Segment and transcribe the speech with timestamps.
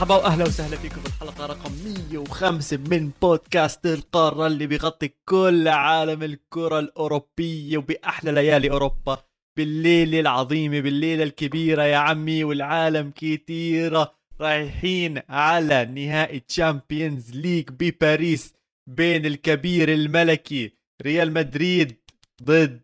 [0.00, 6.22] مرحبا واهلا وسهلا فيكم في الحلقة رقم 105 من بودكاست القارة اللي بيغطي كل عالم
[6.22, 9.18] الكرة الأوروبية وبأحلى ليالي أوروبا.
[9.56, 18.54] بالليله العظيمة بالليله الكبيرة يا عمي والعالم كتيرة رايحين على نهائي Champions League بباريس
[18.86, 20.72] بين الكبير الملكي
[21.02, 21.96] ريال مدريد
[22.42, 22.82] ضد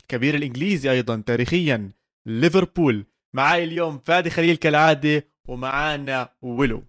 [0.00, 1.90] الكبير الإنجليزي أيضا تاريخيا
[2.26, 3.06] ليفربول.
[3.34, 6.82] معاي اليوم فادي خليل كالعادة ومعانا ولو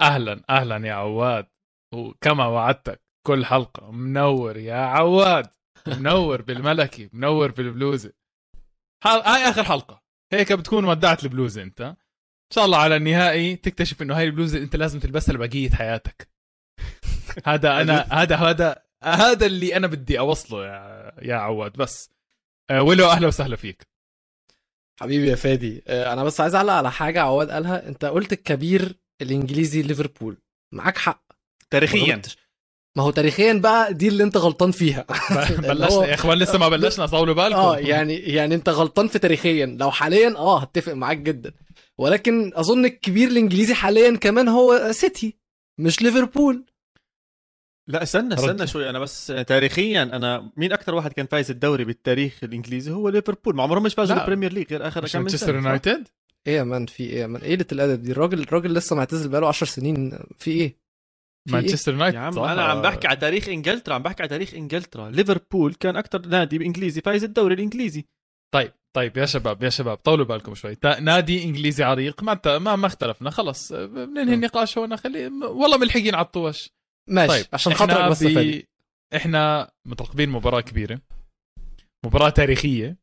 [0.00, 1.46] أهلا أهلا يا عواد.
[1.94, 3.90] وكما وعدتك كل حلقة.
[3.90, 5.50] منور يا عواد.
[5.86, 8.12] منور بالملكي منور بالبلوزة.
[9.04, 10.02] هاي آخر حلقة.
[10.32, 11.80] هيك بتكون ودعت البلوزة أنت.
[11.80, 16.28] إن شاء الله على النهائي تكتشف إنه هاي البلوزة أنت لازم تلبسها لبقيه حياتك.
[17.46, 21.72] هذا أنا هذا هذا هذا اللي أنا بدي أوصله يا يا عواد.
[21.72, 22.10] بس
[22.70, 23.89] آه، ولو أهلا وسهلا فيك.
[25.00, 25.82] حبيبي يا فادي.
[25.86, 27.88] آه، أنا بس عايز أعلق على حاجة عواد قالها.
[27.88, 30.36] أنت قلت الكبير الإنجليزي ليفربول.
[30.74, 31.24] معاك حق.
[31.70, 32.22] تاريخيا.
[32.96, 35.04] ما هو تاريخيا بقى دي اللي أنت غلطان فيها.
[35.68, 37.58] بلشنا يا إخوان لسه ما بلشنا طولوا بالكم.
[37.58, 39.66] آه يعني يعني أنت غلطان في تاريخيا.
[39.66, 41.52] لو حاليا آه هتفق معاك جدا.
[41.98, 45.36] ولكن أظن الكبير الإنجليزي حاليا كمان هو سيتي
[45.80, 46.64] مش ليفربول.
[47.88, 48.90] لا استنى استنى شوي.
[48.90, 53.56] أنا بس تاريخيا أنا مين أكثر واحد كان فايز الدوري بالتاريخ الإنجليزي؟ هو ليفربول.
[53.56, 54.22] ما عمرهم مش فازوا لا.
[54.22, 56.08] ال Premier League غير آخر كم من مانشستر سنة صح؟ يونايتد؟
[56.46, 58.12] إيه يا مان في إيه يا مان؟ إيه قلة الأدب دي.
[58.12, 60.10] الراجل الراجل لسه معتزل بقاله 10 سنين.
[60.10, 60.76] في إيه؟ في إيه؟
[61.48, 65.10] مانشستر يونايتد؟ يا عم؟ أنا عم بحكي على تاريخ إنجلترا عم بحكي على تاريخ إنجلترا.
[65.10, 68.04] ليفربول كان أكثر نادي إنجليزي فايز الدوري الإنجليزي.
[68.54, 70.76] طيب طيب يا شباب يا شباب طولوا بالكم شوي.
[71.00, 73.72] نادي إنجليزي عريق ما ما, ما اختلفنا خلص.
[73.72, 76.70] بننهي النقاش هون خلي والله ملحقين على الطوش.
[77.10, 78.68] ماشي طيب عشان إحنا خاطرك بس يا فادي
[79.16, 81.00] إحنا مترقبين مباراة كبيرة
[82.04, 82.96] مباراة تاريخية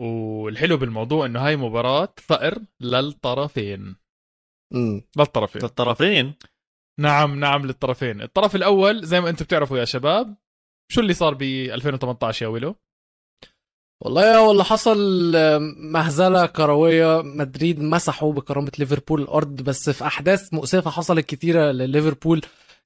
[0.00, 3.96] والحلو بالموضوع إنه هاي مباراة ثأر للطرفين.
[4.74, 5.64] امم للطرفين.
[5.64, 6.34] الطرفين
[7.00, 8.22] نعم نعم للطرفين.
[8.22, 10.36] الطرف الأول زي ما أنتم بتعرفوا يا شباب
[10.92, 12.76] شو اللي صار ب 2018 يا ويلو؟
[14.04, 14.98] والله هو اللي حصل
[15.76, 17.22] مهزلة كروية.
[17.22, 22.40] مدريد مسحوا بكرامة ليفربول الأرض بس في أحداث مؤسفة حصلت كتيره لليفربول.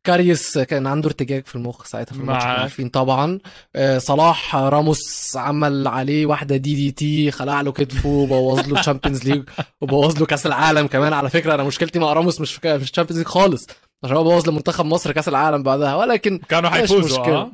[0.06, 3.38] كاريوس كان عنده ارتجاج في المخ ساعتها في الماتش عارفين طبعا.
[3.76, 9.42] آه، صلاح راموس عمل عليه واحدة DDT خلع له كتفه وبوظ له ال Champions League
[9.80, 11.12] وبوظ له كأس العالم كمان.
[11.12, 13.66] على فكرة أنا مشكلتي مع راموس مش في مش ال Champions League خالص
[14.04, 15.94] عشان هو بوظ لمنتخب مصر كأس العالم بعدها.
[15.96, 16.70] ولكن كانوا
[17.04, 17.50] مشكلة.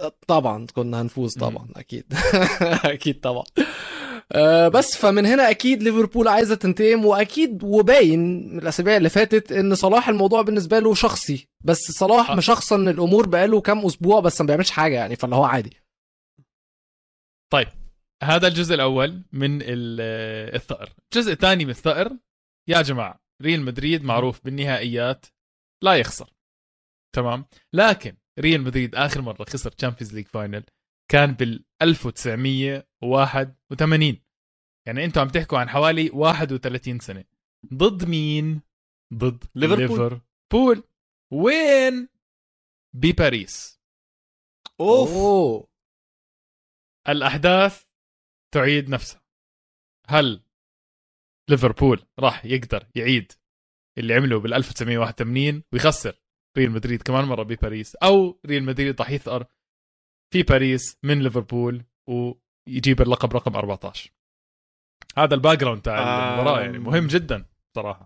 [0.00, 2.04] آه؟ طبعا كنا هنفوز طبعا أكيد.
[2.94, 3.44] أكيد طبعا.
[4.34, 9.74] آه، بس فمن هنا أكيد ليفربول عايزة تنتقم وأكيد وباين من الأسابيع اللي فاتت إن
[9.74, 11.48] صلاح الموضوع بالنسبة له شخصي.
[11.64, 12.34] بس صلاح آه.
[12.34, 15.76] مشخصن الأمور بقاله كام أسبوع بس ما بيعملش حاجة يعني فاللي هو عادي.
[17.52, 17.68] طيب
[18.22, 20.92] هذا الجزء الأول من ال- الثأر.
[21.14, 22.16] الجزء الثاني من الثأر
[22.68, 25.26] يا جماعة ريال مدريد معروف بالنهائيات
[25.82, 26.30] لا يخسر.
[27.14, 30.64] تمام؟ لكن ريال مدريد آخر مرة خسر Champions League final
[31.10, 34.22] كان بال 1981
[34.86, 37.24] يعني أنتم عم تحكوا عن حوالي 31 سنة.
[37.74, 38.60] ضد مين؟
[39.14, 39.80] ضد ليفربول.
[39.80, 40.82] ليفربول.
[41.32, 42.08] وين؟
[42.94, 43.80] بباريس.
[44.80, 45.66] أوف.
[47.08, 47.84] الأحداث
[48.54, 49.22] تعيد نفسها.
[50.08, 50.42] هل
[51.50, 53.32] ليفربول راح يقدر يعيد
[53.98, 56.22] اللي عمله بال 1981 ويخسر
[56.58, 59.46] ريال مدريد كمان مرة بباريس أو ريال مدريد راح يثأر
[60.32, 64.10] في باريس من ليفربول ويجيب اللقب رقم 14
[65.18, 66.34] هذا ال background تاع آه.
[66.34, 67.44] المباراة يعني مهم جدا
[67.76, 68.04] صراحة.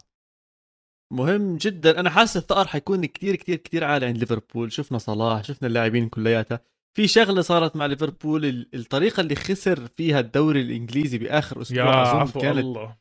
[1.12, 2.00] مهم جدا.
[2.00, 4.72] أنا حاسس الثأر حيكون كتير كتير كتير عالي عند ليفربول.
[4.72, 6.60] شفنا صلاح شفنا اللاعبين كلياتها
[6.96, 12.02] في شغلة صارت مع ليفربول ال- الطريقة اللي خسر فيها الدوري الإنجليزي بآخر يا أسبوع
[12.02, 12.96] أظن عفو كانت الله.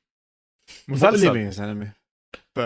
[0.87, 1.35] مسلسل.
[1.37, 1.91] يا زلمة.
[2.55, 2.59] ف...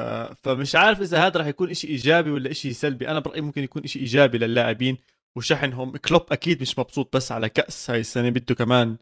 [0.43, 3.07] فمش عارف إذا هذا راح يكون شيء إيجابي ولا شيء سلبي.
[3.09, 4.97] أنا برأيي ممكن يكون شيء إيجابي للاعبين.
[5.37, 8.97] وشحنهم كلوب أكيد مش مبسوط بس على كأس هاي السنة بده كمان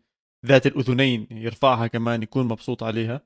[0.46, 3.22] ذات الأذنين يرفعها كمان يكون مبسوط عليها.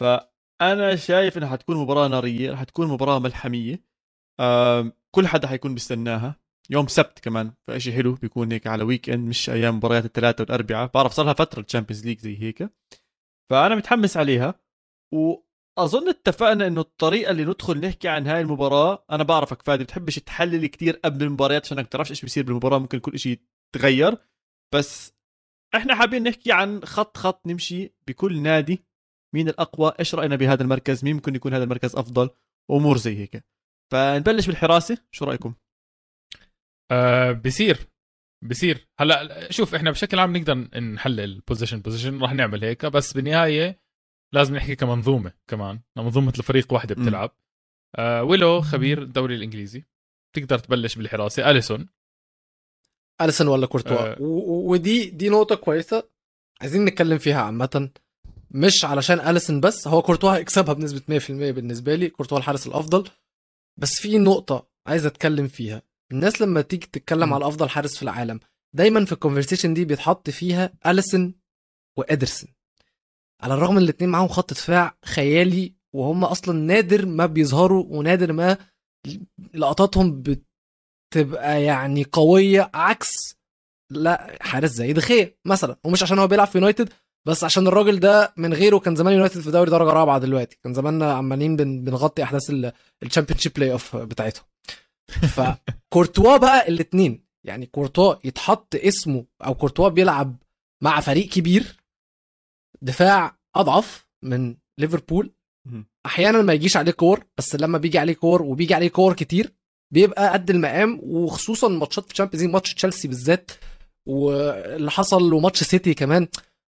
[0.00, 3.84] فأنا شايف إنها حتكون مباراة نارية رح تكون مباراة ملحمية.
[5.14, 6.36] كل حدا حيكون بيستناها.
[6.70, 10.90] يوم سبت كمان فشيء حلو بيكون هيك على weekend مش أيام مباريات الثلاثاء والأربعاء.
[10.94, 12.70] بعرف صار لها فترة ال Champions League زي هيك.
[13.50, 14.54] فأنا متحمس عليها.
[15.78, 20.66] واظن اتفقنا إنه الطريقة اللي ندخل نحكي عن هاي المباراة أنا بعرفك فادي بتحبش تحلل
[20.66, 23.40] كتير قبل المباريات عشان أنك تعرفش إيش بيصير بالمباراة ممكن كل شيء
[23.74, 24.18] يتغير.
[24.74, 25.14] بس
[25.74, 28.84] إحنا حابين نحكي عن خط خط نمشي بكل نادي.
[29.34, 32.30] مين الأقوى؟ إيش رأينا بهذا المركز؟ مين ممكن يكون هذا المركز أفضل؟
[32.70, 33.44] امور زي هيك.
[33.92, 34.98] فنبلش بالحراسة.
[35.10, 35.54] شو رأيكم؟
[36.90, 37.78] آه بصير
[38.44, 43.80] بصير هلأ شوف إحنا بشكل عام نقدر نحلل position position راح نعمل هيك بس بالنهاية
[44.32, 45.80] لازم نحكي كمنظومة كمان.
[45.96, 46.94] منظومة الفريق واحدة.
[46.94, 47.30] بتلعب.
[47.96, 49.84] آه ويلو خبير الدوري الإنجليزي.
[50.36, 51.50] تقدر تبلش بالحراسة.
[51.50, 51.88] أليسون.
[53.20, 54.16] أليسون ولا كورتوا؟ آه.
[54.20, 56.08] ودي دي نقطة كويسة
[56.60, 57.90] عايزين نتكلم فيها عامة.
[58.50, 62.08] مش علشان أليسون بس هو كورتوا هيكسبها بنسبة 100% بالنسبة لي.
[62.10, 63.10] كورتوا الحارس الأفضل.
[63.76, 65.82] بس في نقطة عايز أتكلم فيها.
[66.12, 67.34] الناس لما تيجي تتكلم م.
[67.34, 68.40] على أفضل حارس في العالم
[68.72, 71.34] دايما في ال conversation دي بيتحط فيها أليسون
[71.96, 72.55] وإدرسون.
[73.42, 78.56] على الرغم إن الاثنين معاهم خط دفاع خيالي وهم أصلا نادر ما بيظهروا ونادر ما
[79.54, 83.36] لقطاتهم بتبقى يعني قوية عكس
[83.92, 85.76] لا حارس زي دخيه مثلا.
[85.84, 86.92] ومش عشان هو بيلعب في يونايتد
[87.26, 90.58] بس عشان الراجل ده من غيره كان زمان يونايتد في دوري درجة رابعة دلوقتي.
[90.64, 92.50] كان زماننا عمالين بن- بنغطي أحداث
[93.02, 94.44] ال Championship playoff بتاعتهم
[95.34, 100.36] فكورتوا بقى الاثنين يعني كورتوا يتحط اسمه أو كورتوا بيلعب
[100.82, 101.76] مع فريق كبير
[102.82, 105.32] دفاع أضعف من ليفربول.
[106.06, 109.52] أحيانا ما يجيش عليه كور بس لما بيجي عليه كور وبيجي عليه كور كتير
[109.92, 113.50] بيبقى قد المقام وخصوصا ماتشات في ال Champions League ماتش تشيلسي بالذات
[114.06, 116.28] واللي حصل وماتش سيتي كمان.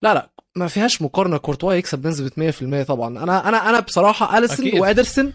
[0.02, 1.38] لا لا ما فيهاش مقارنة.
[1.38, 3.22] كورتوا يكسب بنسبة 100% طبعا.
[3.22, 4.80] أنا أنا أنا بصراحة اليسون أكيد.
[4.80, 5.32] وادرسون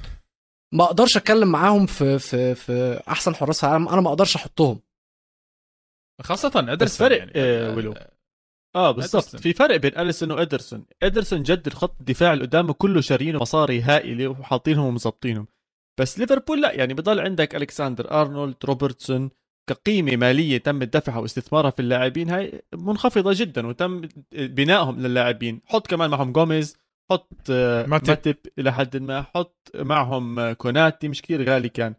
[0.74, 3.90] ما أقدرش أتكلم معاهم في في في أحسن حراس العالم.
[3.90, 4.80] أنا ما أقدرش أحطهم.
[6.22, 7.32] خاصة ادرسون بس فرق، يعني.
[7.36, 7.94] آه، ويلو.
[8.76, 9.36] آه بالضبط.
[9.36, 10.86] في فرق بين أليسون وإدرسون.
[11.04, 15.48] إدرسون جد الخط الدفاع اللي قدامه كله شارينه مصاري هائلة وحاطينهم ومظبطينهم.
[16.00, 19.30] بس ليفربول لا يعني بضل عندك ألكساندر أرنولد روبرتسون
[19.70, 22.30] كقيمة مالية تم دفعها واستثمارها في اللاعبين.
[22.30, 24.02] هاي منخفضة جدا وتم
[24.32, 25.62] بنائهم للاعبين.
[25.66, 26.78] حط كمان معهم جوميز
[27.12, 28.08] حط آه، ماتب.
[28.10, 29.22] ماتب إلى حد ما.
[29.22, 31.96] حط معهم آه، كوناتي مش كثير غالي كان.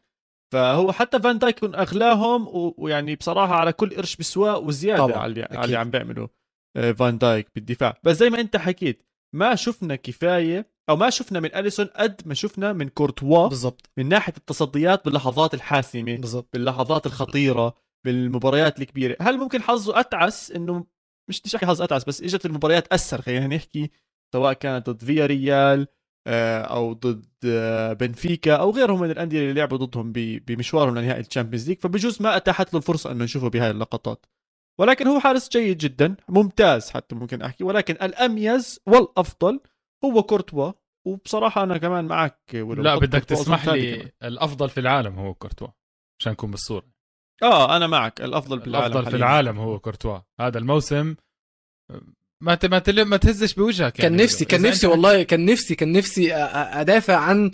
[0.53, 2.47] فهو حتى فان دايك أغلاهم
[2.79, 5.65] ويعني بصراحة على كل قرش بسواه وزيادة طبعاً، على اللي, على.
[5.65, 6.31] اللي عم بيعمله آه،
[6.77, 8.01] فان دايك بالدفاع.
[8.05, 9.03] بس زي ما انت حكيت
[9.35, 14.09] ما شفنا كفاية أو ما شفنا من أليسون قد ما شفنا من كورتوا بالظبط من
[14.09, 17.75] ناحية التصديات باللحظات الحاسمة بالظبط باللحظات الخطيرة
[18.05, 19.17] بالمباريات الكبيرة.
[19.21, 20.87] هل ممكن حظه أتعس؟ إنه
[21.31, 23.91] مش بديش أحكي حظ أتعس بس إجت المباريات اثر خلينا نحكي
[24.33, 25.87] سواء كانت ضد فياريال
[26.29, 31.26] آه، أو ضد آه، بنفيكا أو غيرهم من الأندية اللي لعبوا ضدهم بمشوارهم لنهائي ال
[31.26, 31.79] Champions League.
[31.81, 34.27] فبجوز ما أتاحت له الفرصة إنه نشوفه بهاي اللقطات.
[34.81, 37.65] ولكن هو حارس جيد جدا ممتاز حتى ممكن أحكي.
[37.65, 39.61] ولكن الأميز والأفضل
[40.05, 40.73] هو كورتوا.
[41.07, 44.07] وبصراحة أنا كمان معك ولو لا بدك تسمح ثاني كمان.
[44.07, 45.69] لي الأفضل في العالم هو كورتوا
[46.21, 46.87] عشان نكون بالصورة.
[47.43, 48.21] آه أنا معك.
[48.21, 49.17] الأفضل بالعالم الأفضل في.
[49.17, 50.19] العالم هو كورتوا.
[50.41, 51.15] هذا الموسم
[52.43, 55.75] ما ت- ما تل- ما تهزش بوجهك كان يعني نفسي كان نفسي والله كان نفسي
[55.75, 57.51] كان نفسي أدافع عن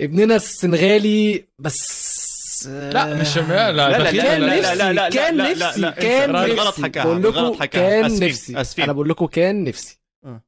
[0.00, 2.04] ابننا السنغالي بس
[2.66, 5.90] لا مش لا لا، لا، كان لا، نفسي لا، لا، كان لا، لا، نفسي لا،
[5.90, 8.08] كان نفسي غلط حكاها، بقول لكم غلط حكاها.
[8.08, 8.84] كان نفسي.
[8.84, 10.00] أنا بقول لكم كان نفسي.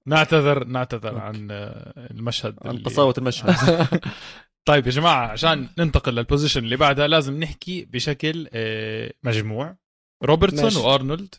[0.07, 1.21] نعتذر نعتذر okay.
[1.21, 3.57] عن آه، المشهد عن قساوة المشهد.
[4.69, 9.77] طيب يا جماعة عشان ننتقل لل position اللي بعدها لازم نحكي بشكل آه، مجموع.
[10.25, 10.79] روبرتسون ماشي.
[10.79, 11.35] وأرنولد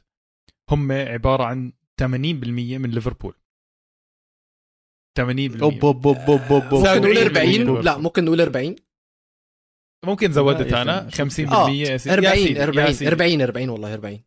[0.69, 3.33] هم عبارة عن 80% من ليفربول.
[5.19, 6.73] 80% أوب أوب أوب أوب أوب.
[6.73, 8.75] ممكن نقول 70% 40 لا ممكن نقول 40
[10.05, 12.09] ممكن زودت أنا يا 50% آه يا سيدي.
[12.09, 13.11] يا 40 سيدي، يا 40 سيدي.
[13.11, 14.19] 40 40 والله 40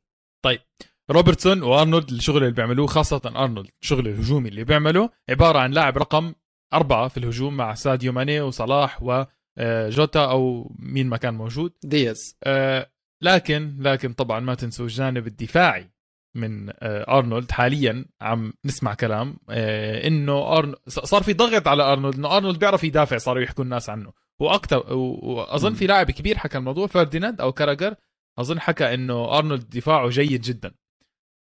[1.10, 6.34] روبرتسون وأرنولد الشغل اللي بيعملوه خاصة أرنولد الشغل الهجومي اللي بيعمله عبارة عن لاعب رقم
[6.74, 11.72] أربعة في الهجوم مع ساديو ماني وصلاح وجوتا أو مين ما كان موجود.
[11.84, 12.36] دياز.
[12.44, 12.90] آه،
[13.22, 15.90] لكن لكن طبعا ما تنسوا الجانب الدفاعي
[16.36, 17.50] من آه، أرنولد.
[17.50, 20.74] حاليا عم نسمع كلام آه، إنه أرن...
[20.88, 24.12] صار في ضغط على أرنولد إنه أرنولد بيعرف يدافع صاروا يحكوا الناس عنه.
[24.40, 27.94] وأكثر وأظن في لاعب كبير حكى الموضوع فرديناند أو كاراجر
[28.38, 30.74] أظن حكى إنه أرنولد دفاعه جيد جدا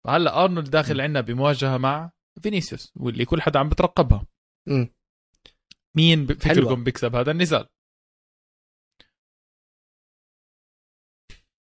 [0.08, 2.12] فهلأ أرنولد داخل عندنا بمواجهة مع
[2.42, 4.26] فينيسيوس واللي كل حدا عم بترقبها.
[5.98, 6.66] مين ب- حلوة.
[6.66, 7.68] فكركم بيكسب هذا النزال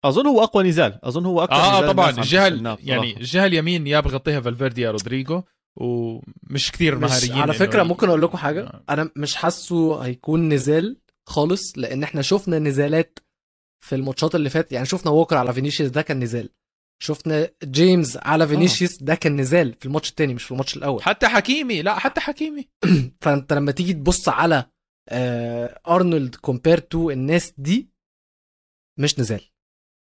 [0.04, 3.16] أظن هو أقوى نزال أظن هو اقوى آه نزال طبعا الجهه يعني.
[3.16, 5.42] الجهه اليمين يا بغطيها فالفيردي يا رودريجو
[5.76, 8.84] ومش كثير مهاريين على فكرة ممكن أقول لكم حاجة آه.
[8.90, 10.96] أنا مش حاسه هيكون نزال
[11.28, 13.18] خالص لأن إحنا شفنا نزالات
[13.84, 14.72] في الماتشات اللي فاتت.
[14.72, 16.50] يعني شفنا ووكر على فينيسيوس ده كان نزال.
[17.02, 21.02] شفنا جيمس على فينيسيوس ده كان نزال في الماتش التاني مش في الماتش الأول.
[21.08, 22.68] حتى حكيمي لا حتى حكيمي.
[23.20, 24.66] فأنت لما تيجي تبص على
[25.08, 27.90] آه أرنولد compared to الناس دي
[28.98, 29.40] مش نزال.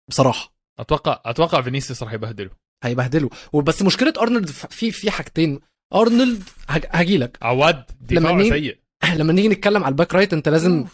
[0.09, 0.57] بصراحة.
[0.79, 2.49] أتوقع أتوقع فينيسيوس راح يبهدله.
[2.83, 3.29] هيبهدله.
[3.53, 5.59] وبس مشكلة أرنولد في في حاجتين.
[5.93, 8.77] أرنولد هاجي لك عواد دفاعه سيء.
[9.15, 10.85] لما نيجي نتكلم على ال back right أنت لازم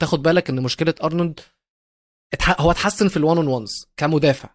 [0.00, 1.40] تاخد بالك إن مشكلة أرنولد.
[2.60, 4.48] هو اتحسن في ال one on ones كمدافع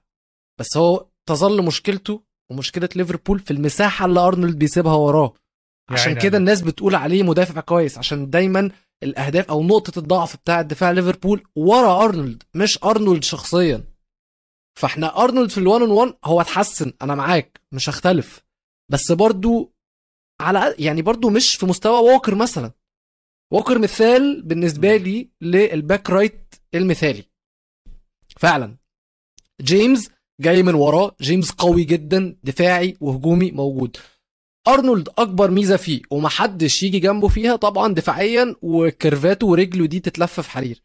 [0.60, 5.34] بس هو تظل مشكلته ومشكلة ليفربول في المساحة اللي أرنولد بيسيبها وراه.
[5.90, 8.72] عشان يعني كده الناس بتقول عليه مدافع كويس عشان دايما
[9.04, 13.84] الأهداف أو نقطة الضعف بتاع دفاع ليفربول ورا أرنولد مش أرنولد شخصيا.
[14.80, 18.44] فإحنا أرنولد في ال one on one هو اتحسن أنا معاك مش هختلف.
[18.92, 19.76] بس برضو
[20.42, 22.72] على يعني برضو مش في مستوى ووكر مثلا.
[23.56, 27.24] ووكر مثال بالنسبة لي لل back right المثالي.
[28.38, 28.78] فعلا.
[29.62, 30.10] جيمس
[30.42, 31.16] جاي من وراه.
[31.22, 33.98] جيمس قوي جدا دفاعي وهجومي موجود.
[34.68, 40.50] أرنولد أكبر ميزة فيه ومحدش يجي جنبه فيها طبعا دفاعيا وكيرفاته ورجله دي تتلف في
[40.50, 40.84] حرير.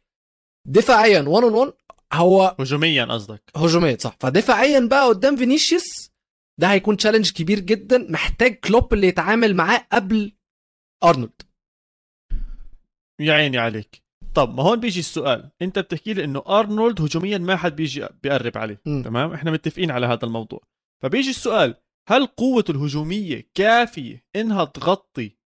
[0.67, 1.73] دفاعيا 1 on 1
[2.13, 3.43] هو هجوميا قصدك.
[3.57, 4.17] هجومات صح.
[4.21, 6.11] فدفاعيا بقى قدام فينيسيوس
[6.59, 8.07] ده هيكون challenge كبير جدا.
[8.11, 10.33] محتاج كلوب اللي يتعامل معاه قبل
[11.05, 11.50] أرنولد.
[13.21, 14.03] يا عيني عليك.
[14.35, 15.51] طب ما هون بيجي السؤال.
[15.63, 18.81] انت بتحكي لي انه أرنولد هجوميا ما حد بيجي بيقرب عليه.
[18.87, 19.03] مم.
[19.03, 20.61] تمام؟ إحنا متفقين على هذا الموضوع.
[21.03, 21.75] فبيجي السؤال
[22.09, 25.37] هل قوته الهجومية كافية إنها تغطي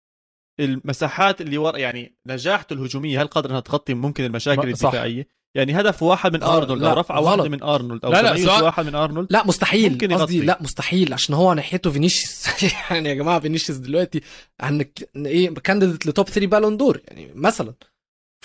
[0.61, 4.69] المساحات اللي ورا يعني نجاحته الهجومية؟ هل قادر إنها تغطي ممكن المشاكل.
[4.69, 7.20] الدفاعية؟ يعني هدف واحد من آه، أرنولد لا، أو رفعه.
[7.20, 9.92] واحدة من أرنولد أو لا، لا، سؤال- واحد من أرنولد؟ لا مستحيل.
[9.92, 10.40] ممكن قصدي.
[10.40, 12.62] لا مستحيل عشان هو ناحيته فينيسيوس.
[12.90, 14.20] يعني يا جماعة فينيسيوس دلوقتي
[14.61, 14.84] عن
[15.16, 17.75] إيه candidate ل top 3 Ballon d'Or يعني مثلا.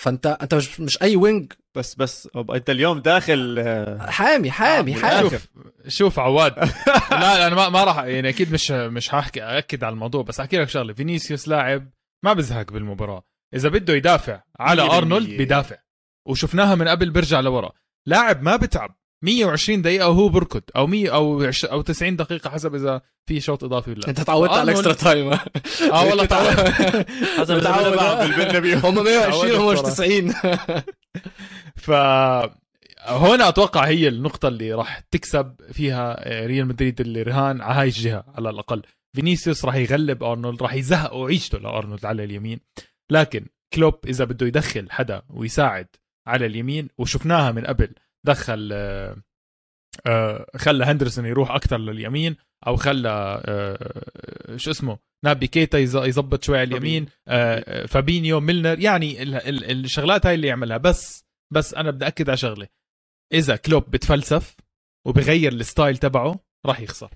[0.02, 5.30] فأنت أنت مش مش أي wing بس بس أنت اليوم داخل آه، حامي حامي حامي.
[5.30, 5.46] شوف
[5.88, 6.54] شوف عواد.
[7.10, 10.56] لا أنا ما ما راح يعني أكيد مش مش هحكي اكد على الموضوع بس أحكي
[10.58, 10.92] لك شغلة.
[10.92, 11.88] فينيسيوس لاعب
[12.24, 13.22] ما بزهق بالمباراة.
[13.54, 14.82] إذا بده يدافع على.
[14.82, 15.76] أرنولد بيدافع.
[16.30, 17.72] وشفناها من قبل بيرجع لورا.
[18.06, 18.96] لاعب ما بتعب.
[19.24, 23.90] 120 دقيقة وهو بركض أو 100 أو أو 90 دقيقة حسب إذا في شوط إضافي
[23.90, 24.08] ولا لا.
[24.08, 25.32] أنت اتعودت على ال extra time
[25.92, 26.46] آه والله تعود
[27.38, 28.26] حسب آه.
[28.26, 28.78] بالبرنابيو.
[28.78, 30.32] هم 120 هم مش تعودت 90
[31.84, 31.90] ف
[33.06, 38.24] هنا أتوقع هي النقطة اللي راح تكسب فيها ريال مدريد اللي رهان على هاي الجهة
[38.34, 38.82] على الأقل.
[39.16, 42.60] فينيسيوس راح يغلب أرنولد راح يزهق عيشته لأرنولد على اليمين.
[43.10, 45.86] لكن كلوب إذا بده يدخل حدا ويساعد
[46.26, 47.94] على اليمين وشفناها من قبل
[48.26, 49.16] دخل آه،
[50.06, 52.36] آه، خلى هندرسون يروح أكثر لليمين
[52.66, 57.06] أو خلى آه، شو اسمه نابي كيتا يظبط شوي على اليمين
[57.88, 60.76] فابينيو ميلنر يعني ال- ال- الشغلات هاي اللي يعملها.
[60.76, 62.68] بس بس أنا بدي أكد على شغلة.
[63.32, 64.56] إذا كلوب بتفلسف
[65.06, 67.10] وبغير ال style تبعه راح يخسر.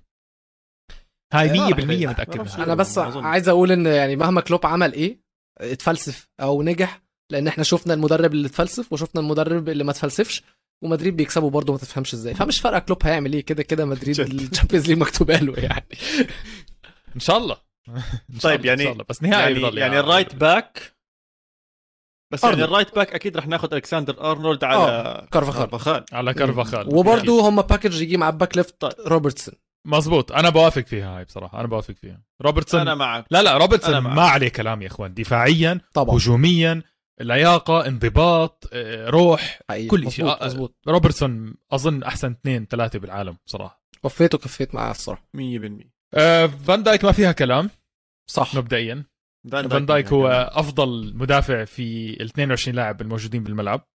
[1.33, 2.65] هاي لا، 100% راح- متأكد منها.
[2.65, 2.99] أنا بس.
[2.99, 5.19] عايز أقول إن يعني مهما كلوب عمل إيه
[5.61, 10.43] اتفلسف أو نجح لأن إحنا شفنا المدرب اللي اتفلسف وشفنا المدرب اللي ما اتفلسفش
[10.83, 12.35] ومدريد بيكسبوا برضه ما تفهمش إزاي.
[12.35, 14.21] فمش فارقة كلوب هيعمل إيه كده كده مدريد.
[14.21, 15.87] ال Champions League مكتوبه له يعني.
[17.17, 17.57] إن شاء الله.
[18.35, 19.05] إن شاء طيب، الله، إن يعني- شاء الله.
[19.09, 20.95] بس نهائي يعني يعني يا- ال right back.
[22.33, 22.71] بس يعني أرنولد.
[22.71, 25.61] ال right back أكيد رح ناخذ ألكسندر أرنولد على كارفاخال.
[25.71, 26.05] كارفاخال.
[26.13, 26.95] على كارفاخال.
[26.95, 28.93] وبرضه هم package يجي مع ال back left طيب.
[29.07, 29.55] روبرتسون
[29.87, 31.61] مزبوط أنا بوافق فيها هاي بصراحة.
[31.61, 32.23] أنا بوافق فيها.
[32.43, 33.25] روبرتسون أنا معك.
[33.31, 33.99] لا لا روبرتسون.
[33.99, 35.15] ما عليه كلام يا إخوان.
[35.15, 36.17] دفاعيا طبعا.
[36.17, 36.83] هجوميا
[37.21, 39.89] لياقه انضباط آه، روح حقيقي.
[39.89, 40.45] كل شيء.
[40.45, 45.29] مظبوط آه، روبرتسون أظن أحسن اثنين ثلاثة بالعالم بصراحه وفيت وكفيت معاه الصراحة.
[45.37, 47.71] 100% آه، فان دايك ما فيها كلام.
[48.31, 48.55] صح.
[48.55, 49.05] مبدئيا.
[49.53, 50.49] فان دايك هو يعني.
[50.53, 53.89] أفضل مدافع في ال 22 لاعب الموجودين بالملعب.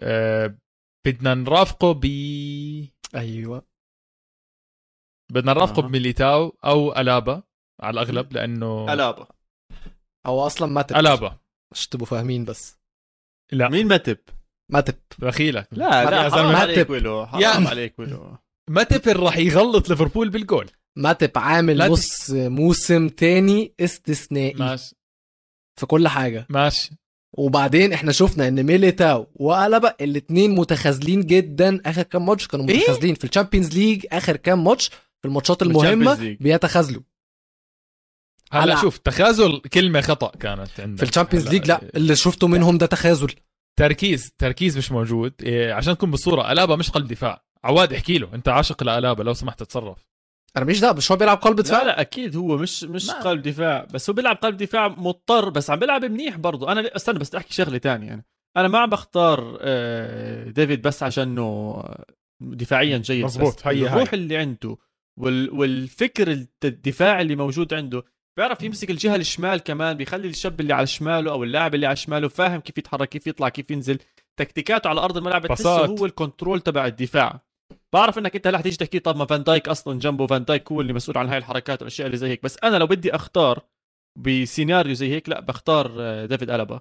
[0.00, 0.58] آه،
[1.06, 2.04] بدنا نرافقه ب
[3.14, 3.66] أيوه.
[5.32, 5.86] بدنا نرافقه آه.
[5.86, 7.42] بميليتاو أو ألابا
[7.80, 9.26] على الأغلب لأنه ألابا.
[10.26, 11.38] هو أصلا ماتب ألابا.
[11.72, 12.76] عشان تبقوا فاهمين بس.
[13.52, 13.68] لا.
[13.68, 14.18] مين متب؟
[14.72, 14.94] ماتب.
[15.18, 16.56] بخيلك لا يا لا حرام متب.
[16.56, 18.36] عليك ولو حرام يا- عليك ولو
[18.70, 20.70] ماتب راح يغلط ليفربول بالجول.
[20.98, 24.54] ماتب عامل نص موسم تاني استثنائي.
[24.54, 24.94] ماشي.
[25.80, 26.46] في كل حاجة.
[26.48, 26.90] ماشي.
[27.32, 31.80] وبعدين إحنا شفنا إن ميليتاو وألابا الاثنين متخاذلين جدا.
[31.86, 34.06] آخر كام ماتش كانوا إيه؟ متخاذلين في ال Champions League.
[34.12, 36.36] آخر كام ماتش في الماتشات المهمة.
[36.40, 37.02] بيتخاذلوا.
[38.52, 42.78] هلا شوف تخاذل كلمة خطأ كانت عندنا في ال Champions League لا اللي شفته منهم
[42.78, 43.32] ده تخاذل.
[43.78, 45.32] تركيز تركيز مش موجود.
[45.42, 47.44] إيه عشان تكون بالصورة ألابا مش قلب دفاع.
[47.64, 48.34] عواد احكي له.
[48.34, 50.06] أنت عاشق لألابا لو سمحت تتصرف.
[50.56, 51.82] أنا مش ده مش هو بيلعب قلب لا دفاع.
[51.82, 55.70] لا أكيد هو مش مش ما- قلب دفاع بس هو بيلعب قلب دفاع مضطر بس
[55.70, 56.72] عم بيلعب منيح برضه.
[56.72, 58.24] أنا استنى بس أحكي شغلة تانية يعني
[58.56, 61.82] أنا ما عم بختار آه، ديفيد بس عشانه
[62.40, 63.86] دفاعيا جيد مزبوط، بس هي هاي.
[63.92, 64.76] الروح اللي عنده
[65.18, 68.04] وال والفكر الدفاعي اللي موجود عنده
[68.38, 72.28] بيعرف يمسك الجهة الشمال كمان بيخلي الشاب اللي على شماله أو اللاعب اللي على شماله
[72.28, 73.98] فاهم كيف يتحرك كيف يطلع كيف ينزل.
[74.36, 75.86] تكتيكاته على أرض الملعب بتحسه.
[75.86, 77.40] هو ال control تبع الدفاع.
[77.92, 80.80] بعرف إنك أنت هلا حتيجي تحكي طب ما فان دايك أصلا جنبه فان دايك هو
[80.80, 82.42] اللي مسؤول عن هاي الحركات والأشياء اللي زي هيك.
[82.42, 83.62] بس أنا لو بدي أختار
[84.18, 86.80] بسيناريو زي هيك لا بختار آه، ديفيد ألابا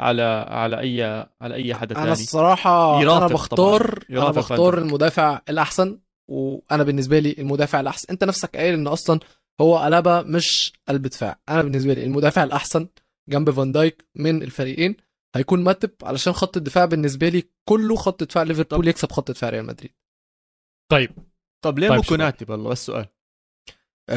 [0.00, 1.02] على على أي
[1.40, 3.26] على أي حدا أنا ثاني الصراحة يرافق أنا.
[3.34, 5.98] بختار أنا بختار المدافع الأحسن
[6.30, 8.06] وأنا بالنسبة لي المدافع الأحسن.
[8.10, 9.20] أنت نفسك قايل إن أصلا
[9.60, 12.88] هو ألابا مش قلب دفاع أنا بالنسبة لي المدافع الأحسن
[13.28, 14.96] جنب فان دايك من الفريقين
[15.36, 19.66] هيكون ماتب علشان خط الدفاع بالنسبة لي كله خط دفاع ليفربول يكسب خط دفاع ريال
[19.66, 19.90] مدريد.
[20.92, 21.10] طيب.
[21.64, 22.02] طب ليه طيب مو.
[22.02, 23.06] كوناتي والله بس سؤال.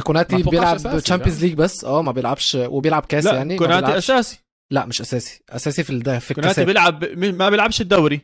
[0.03, 1.47] كوناتي ما توقعش بيلعب Champions لا.
[1.47, 1.83] League بس.
[1.85, 4.43] آه ما بيلعبش وبيلعب كاس لا يعني كوناتي بيلعبش- أساسي.
[4.71, 5.43] لا مش أساسي.
[5.49, 6.17] أساسي في الد...
[6.17, 8.21] في كوناتي بيلعب ما بيلعبش الدوري.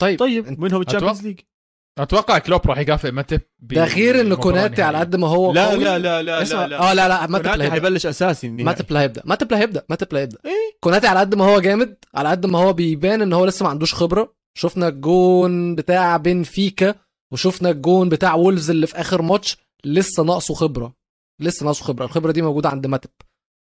[0.00, 0.18] طيب.
[0.18, 1.40] طيب منهم ال Champions أتوقع- League.
[1.98, 4.98] أتوقع كلوب راح يكافئ ماتب ده غير ان بمباراة كوناتي على.
[4.98, 5.84] قد ما هو لا قوي.
[5.84, 6.90] لا لا لا اسمع لا, لا.
[6.90, 10.20] آه لا لا ماتب لا حيبلش أساسي ماتب لا هيبدأ؟ ماتب لا هيبدأ؟ ماتب لا
[10.20, 13.44] هيبدأ؟ إيه؟ كوناتي على قد ما هو جامد على قد ما هو بيبان إن هو
[13.44, 14.34] لسه ما عندوش خبرة.
[14.54, 16.94] شفنا الجون بتاع بنفيكا
[17.32, 19.56] وشفنا الجون بتاع وولفز اللي في آخر ماتش.
[19.84, 20.94] لسه ناقصه خبرة.
[21.40, 22.04] لسه ناقصه خبرة.
[22.04, 23.10] الخبرة دي موجودة عند ماتب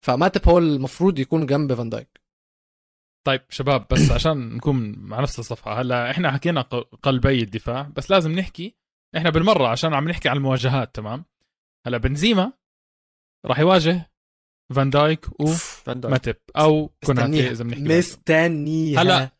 [0.07, 2.20] فماتب هو المفروض يكون جنب فان دايك.
[3.27, 6.61] طيب شباب بس عشان نكون مع نفس الصفحة هلا إحنا حكينا
[7.03, 8.77] قلبي الدفاع بس لازم نحكي
[9.17, 11.25] إحنا بالمرة عشان عم نحكي عن المواجهات تمام؟
[11.87, 12.53] هلا بنزيما
[13.47, 14.11] راح يواجه
[14.75, 15.27] فان دايك.
[15.41, 17.99] وماتب أو كوناتي إذا بنحكي.
[17.99, 19.03] مستنيها.
[19.03, 19.31] هلا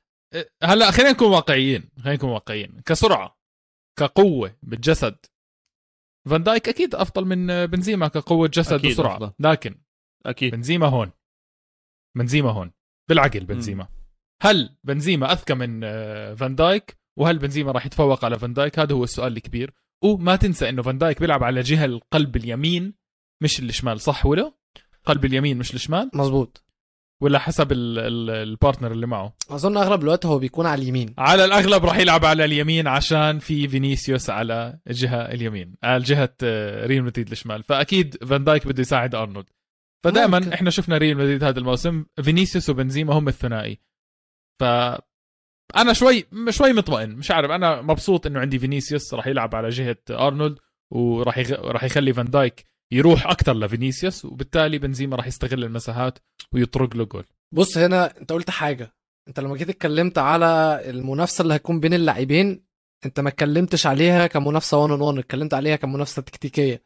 [0.63, 2.81] هلا خلينا نكون واقعيين خلينا نكون واقعيين.
[2.87, 3.39] كسرعة
[3.99, 5.17] كقوة بالجسد
[6.29, 9.35] فان دايك أكيد أفضل من بنزيما كقوة جسد وسرعة.
[9.39, 9.75] لكن
[10.27, 10.53] أكيد.
[10.55, 11.11] بنزيما هون.
[12.17, 12.73] بنزيما هون.
[13.11, 13.87] بالعقل بنزيما.
[14.43, 18.95] هل بنزيما أذكى من آه، فان دايك؟ وهل بنزيما راح يتفوق على فان دايك؟ هذا
[18.95, 19.75] هو السؤال الكبير.
[20.02, 22.95] وما تنسى إنه فان دايك بيلعب على جهة القلب اليمين
[23.43, 24.52] مش الشمال صح ولا
[25.05, 26.64] قلب اليمين مش الشمال؟ مظبوط.
[27.23, 31.14] ولا حسب ال ال ال partner اللي معه؟ أظن أغلب الوقت هو بيكون على اليمين.
[31.19, 36.87] على الأغلب راح يلعب على اليمين عشان في فينيسيوس على الجهة اليمين على جهة آه،
[36.87, 37.63] ريال مدريد الشمال.
[37.63, 39.47] فأكيد فان دايك بده يساعد أرنولد.
[40.04, 40.52] فدائما ممكن.
[40.52, 42.04] إحنا شفنا ريال مدريد هذا الموسم.
[42.23, 43.78] فينيسيوس وبنزيما هم الثنائي.
[44.60, 44.65] ف
[45.76, 47.10] أنا شوي شوي مطمئن.
[47.10, 47.50] مش عارف.
[47.50, 50.58] أنا مبسوط إنه عندي فينيسيوس راح يلعب على جهة أرنولد
[50.91, 51.71] وراح يغ...
[51.71, 56.19] راح يخلي فان دايك يروح أكثر لفينيسيوس وبالتالي بنزيما راح يستغل المساحات
[56.52, 57.25] ويطرق له جول.
[57.54, 58.95] بص هنا أنت قلت حاجة.
[59.28, 62.65] أنت لما جيت اتكلمت على المنافسة اللي هتكون بين اللاعبين
[63.06, 66.82] أنت ما اتكلمتش عليها كمنافسة 1 on 1 اتكلمت عليها كمنافسة تكتيكية.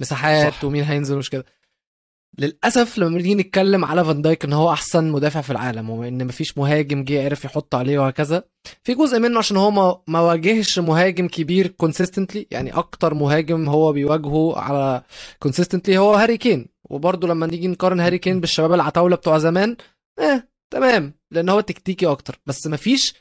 [0.00, 0.64] مساحات صح.
[0.64, 1.44] ومين هينزل ومش كده.
[2.38, 6.58] للأسف لما نيجي نتكلم على فان دايك إن هو أحسن مدافع في العالم وإن مفيش
[6.58, 8.42] مهاجم جه عرف يحط عليه وهكذا
[8.82, 14.58] في جزء منه عشان هو ما, واجهش مهاجم كبير consistently يعني أكتر مهاجم هو بيواجهه
[14.58, 15.02] على
[15.38, 16.66] consistently هو هاري كين.
[16.90, 19.76] وبرضه لما نيجي نقارن هاري كين بالشباب العتاولة بتوع زمان
[20.18, 22.40] آه تمام لأن هو تكتيكي أكتر.
[22.46, 23.14] بس مفيش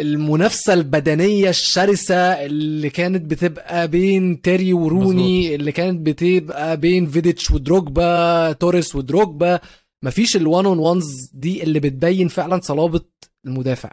[0.00, 5.54] المنافسة البدنية الشرسة اللي كانت بتبقى بين تيري وروني مظبوط.
[5.60, 9.60] اللي كانت بتبقى بين فيديتش ودروجبا توريس ودروجبا
[10.02, 13.00] مفيش ال one on ones دي اللي بتبين فعلا صلابة
[13.46, 13.90] المدافع.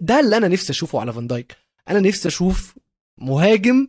[0.00, 1.56] ده اللي أنا نفسي أشوفه على فان دايك.
[1.88, 2.74] أنا نفسي أشوف
[3.18, 3.88] مهاجم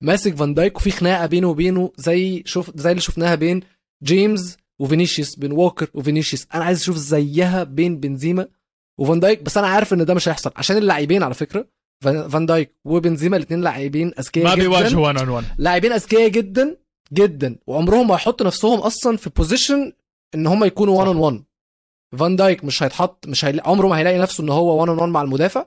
[0.00, 3.60] ماسك فان دايك وفي خناقة بينه وبينه زي شوف زي اللي شفناها بين
[4.02, 6.46] جيمس وفينيسيوس بين ووكر وفينيسيوس.
[6.54, 8.46] أنا عايز أشوف زيها بين بنزيما
[8.98, 10.52] وفان دايك بس أنا عارف إن ده مش هيحصل.
[10.56, 11.66] عشان اللاعبين على فكرة
[12.04, 14.62] فان دايك وبنزيما الاثنين لاعبين أذكياء ما جدا.
[14.62, 16.76] بيواجهوا 1 on 1 لاعبين أذكياء جدا
[17.12, 17.56] جدا.
[17.66, 19.92] وعمرهم ما هيحطوا نفسهم أصلا في position
[20.34, 21.42] إن هم يكونوا 1 on 1
[22.18, 23.68] فان دايك مش هيتحط مش هيلا...
[23.68, 25.66] عمره ما هيلاقي نفسه إن هو 1 on 1 مع المدافع.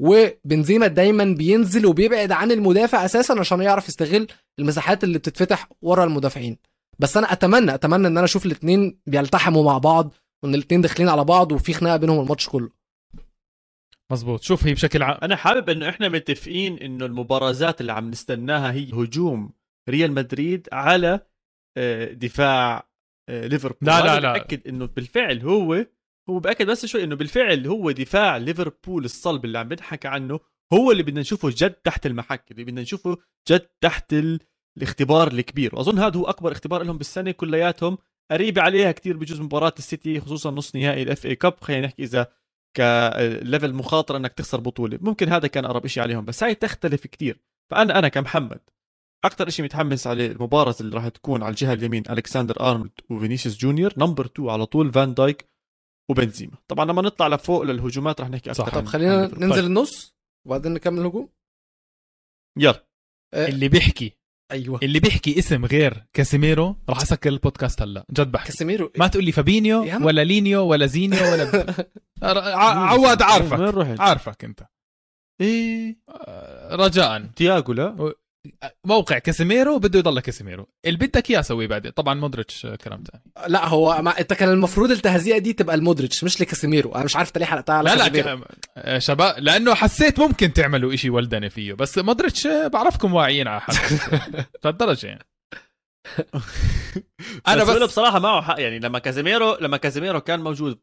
[0.00, 4.26] وبنزيما دايما بينزل وبيبعد عن المدافع أساسا عشان يعرف يستغل
[4.58, 6.56] المساحات اللي بتتفتح ورا المدافعين.
[6.98, 10.14] بس أنا أتمنى أتمنى إن أنا أشوف الاثنين بيلتحموا مع بعض.
[10.42, 12.70] وإن الاثنين داخلين على بعض وفي خناقة بينهم الماتش كله.
[14.12, 18.72] مزبوط شوف هي بشكل عام أنا حابب إنه إحنا متفقين إنه المبارزات اللي عم نستناها
[18.72, 19.52] هي هجوم
[19.88, 21.20] ريال مدريد على
[21.76, 22.88] آه، دفاع
[23.28, 23.78] آه، ليفربول.
[23.88, 24.46] لا، لا، لا.
[24.66, 25.86] إنه بالفعل هو
[26.30, 30.40] هو بأكد بس شوي إنه بالفعل هو دفاع ليفربول الصلب اللي عم بنحكى عنه
[30.72, 33.18] هو اللي بدنا نشوفه جد تحت المحك اللي بدنا نشوفه
[33.48, 34.40] جد تحت ال...
[34.76, 35.74] الاختبار الكبير.
[35.74, 37.98] وأظن هذا هو أكبر اختبار لهم بالسنة كلياتهم.
[38.30, 42.32] قريبة عليها كتير بجوز مباراة السيتي خصوصا نص نهائي ال FA Cup خلينا نحكي إذا
[42.76, 44.98] ك level مخاطرة إنك تخسر بطولة.
[45.02, 47.40] ممكن هذا كان أقرب شيء عليهم بس هاي تختلف كتير.
[47.70, 48.60] فأنا أنا كمحمد
[49.24, 53.92] أكثر شيء متحمس عليه المباراة اللي راح تكون على الجهة اليمين ألكسندر أرنولد وفينيسيوس جونيور
[53.96, 55.48] نمبر 2 على طول فان دايك
[56.10, 56.56] وبنزيما.
[56.68, 58.50] طبعا لما نطلع لفوق للهجومات راح نحكي.
[58.50, 59.44] أكثر طب خلينا ليفربول.
[59.44, 59.64] ننزل طيب.
[59.64, 61.28] النص وبعدين نكمل هجوم
[62.58, 62.86] يلا.
[63.34, 64.12] آه، اللي بيحكي.
[64.52, 64.80] أيوه.
[64.82, 68.04] اللي بيحكي اسم غير كاسيميرو راح أسكر البودكاست هلا.
[68.10, 68.52] جد بحكي.
[68.52, 70.06] كاسيميرو ما تقول لي فابينيو.
[70.06, 71.74] ولا لينيو ولا زينيو ولا
[72.22, 74.60] ع- عواد عارفك؟ عارفك أنت.
[75.40, 75.96] إيه.
[76.08, 77.22] آه، رجاء.
[77.36, 78.12] تياجو لا.
[78.84, 80.68] موقع كاسيميرو بده يضل كاسيميرو.
[80.86, 81.90] اللي بدك إياه سويه بعدين.
[81.92, 84.20] طبعا مودريتش كلام ثاني لا هو ما...
[84.20, 86.94] انت كان المفروض التهزيئة دي تبقى المودريتش مش لكاسيميرو.
[86.94, 88.38] أنا مش عارف انت ليه حلقتها على لا لا كاسيميرو.
[88.40, 91.72] ك- آه، شباب لأنه حسيت ممكن تعملوا إشي ولدني فيه.
[91.72, 94.18] بس مودريتش آه، بعرفكم واعيين على حالكم
[94.64, 95.26] لهالدرجة يعني.
[97.48, 98.60] أنا بس, بس بصراحة معه حق.
[98.60, 100.78] يعني لما كازيميرو لما كازيميرو كان موجود.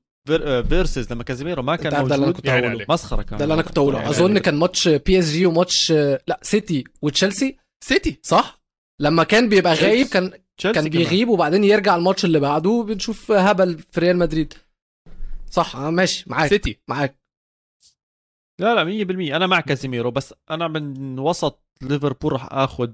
[0.69, 2.35] versus لما كازيميرو ما كان ده اللي أنا موجود.
[2.35, 2.85] كنت يعني هقوله.
[2.89, 3.37] مسخرة كان.
[3.37, 3.97] ده اللي أنا كنت هقوله.
[3.97, 4.39] يعني أظن يعني.
[4.39, 5.91] كان ماتش بي اس جي وماتش
[6.27, 7.57] لا سيتي وتشيلسي.
[7.83, 8.19] سيتي.
[8.23, 8.61] صح؟
[9.01, 9.73] لما كان بيبقى.
[9.73, 10.89] غايب كان كان كمان.
[10.89, 14.53] بيغيب وبعدين يرجع الماتش اللي بعده بنشوف هبل في ريال مدريد.
[15.51, 16.23] صح؟ آه، ماشي.
[16.27, 16.49] معاك.
[16.49, 16.79] سيتي.
[16.87, 17.19] معاك.
[18.61, 22.91] لا لا 100% أنا مع كازيميرو بس أنا من وسط ليفربول راح اخذ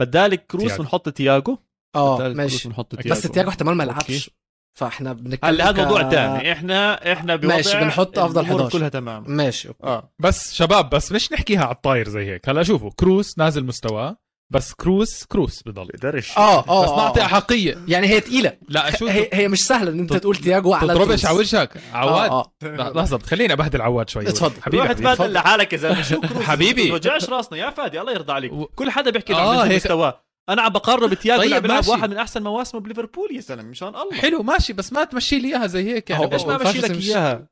[0.00, 0.80] بدالك كروس.
[0.80, 1.58] ونحط تياجو
[1.96, 2.68] آه بدالك كروس ماشي.
[2.68, 3.84] ونحط تياجو بس تياجو احتمال ما.
[3.84, 4.30] يلعبش.
[4.74, 8.78] فاحنا بنتكلم هلا هذا موضوع ثاني إحنا إحنا بوضع ماشي، بنحط أفضل الأمور 11.
[8.78, 9.86] كلها تمام ماشي okay.
[9.86, 14.16] آه بس شباب بس ليش نحكيها على الطاير زي هيك هلا شوفوا كروس نازل مستواه
[14.50, 17.24] بس كروس كروس بضل بقدرش آه آه بس آه، نعطي آه.
[17.24, 20.94] أحقية يعني هي تقيلة لا شو هي, هي مش سهلة إن أنت تقول تياجو على
[20.94, 21.26] تضربش.
[21.26, 24.62] على وجهك عواد آه آه لا، لحظة خليني أبهدل عواد شوي اتفضل.
[24.62, 24.92] حبيبي روح.
[24.92, 25.32] تبادل اتفضل.
[25.32, 26.82] لحالك يا زلمه شو كروس حبيبي.
[26.90, 30.22] ما توجعش راسنا يا فادي الله يرضى عليك و- كل حدا بيحكي آه، هيك- مستواه
[30.48, 31.90] أنا عم بقارنه بتياجو طيب، ماشي.
[31.90, 35.48] واحد من أحسن مواسمه بليفربول يا زلمة مشان الله حلو ماشي بس ما تمشي لي
[35.48, 37.48] إياها زي هيك يعني ليش ما بمشي لك إياها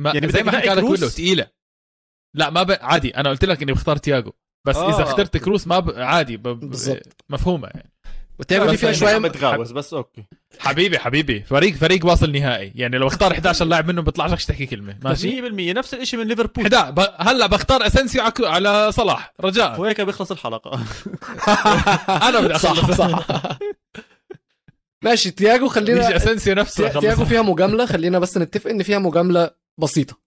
[0.00, 1.50] ما يعني زي ما حكى لك؟ كله ثقيله
[2.34, 2.70] لا ما ب...
[2.70, 4.32] عادي أنا قلت لك إني بختار تياجو
[4.66, 5.02] بس آه، اذا.
[5.02, 5.90] اخترت كروس ما ب...
[5.90, 6.74] عادي ب...
[7.28, 7.93] مفهومة يعني
[8.52, 10.24] بس فيها يعني شوية عم بتغاوز بس okay.
[10.58, 12.72] حبيبي حبيبي فريق فريق واصل نهائي.
[12.74, 16.64] يعني لو اختار 11 لاعب منهم بيطلعش تحكي كلمة ماشي؟ 100% نفس الشيء من ليفربول.
[16.64, 17.06] حدا ب...
[17.18, 19.32] هلأ بختار اسنسيو على صلاح.
[19.40, 19.80] رجاء.
[19.80, 20.80] وهيك بيخلص الحلقة.
[22.28, 22.96] أنا بدي صح أخلص.
[22.98, 23.26] صح
[25.04, 26.88] ماشي تياجو خلينا اسنسيو نفسه.
[26.88, 27.24] تي- تياجو.
[27.24, 30.20] فيها مجاملة خلينا بس نتفق إن فيها مجاملة بسيطة.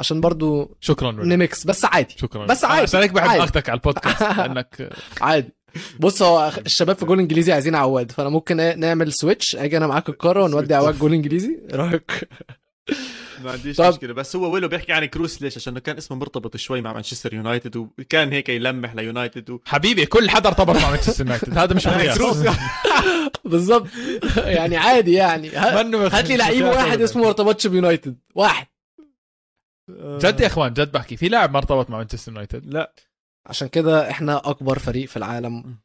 [0.00, 1.26] عشان برضو شكرا ولد.
[1.26, 2.14] ن mix بس عادي.
[2.18, 3.40] شكرا بس عادي، عشان هيك بحب.
[3.40, 4.88] أخذك على البودكاست لأنك
[5.20, 5.54] عادي.
[6.00, 10.08] بص هو الشباب في جول إنجليزي عايزين عواد فأنا ممكن نعمل switch أجي أنا معاك
[10.08, 12.28] الكاره ونودي عواد جول إنجليزي؟ إيه رأيك؟
[13.44, 13.92] ما عنديش طب.
[13.92, 14.14] مشكلة.
[14.14, 17.76] بس هو ويلو بيحكي عن كروس ليش؟ عشان كان اسمه مرتبط شوي مع مانشستر يونايتد
[17.76, 19.60] وكان هيك يلمح ليونايتد و...
[19.64, 21.58] حبيبي كل حدا ارتبط مع مانشستر يونايتد.
[21.58, 22.36] هذا مش مقياس كروس.
[23.44, 23.86] بالظبط
[24.36, 25.50] يعني عادي يعني.
[25.50, 27.00] هات لي لعيب واحد.
[27.00, 28.18] اسمه ما ارتبطش بيونايتد.
[28.34, 28.66] واحد.
[30.00, 31.16] جد يا إخوان جد بحكي.
[31.16, 32.92] في لاعب ما ارتبط مع مانشستر يونايتد؟ لا.
[33.46, 35.78] عشان كده إحنا أكبر فريق في العالم.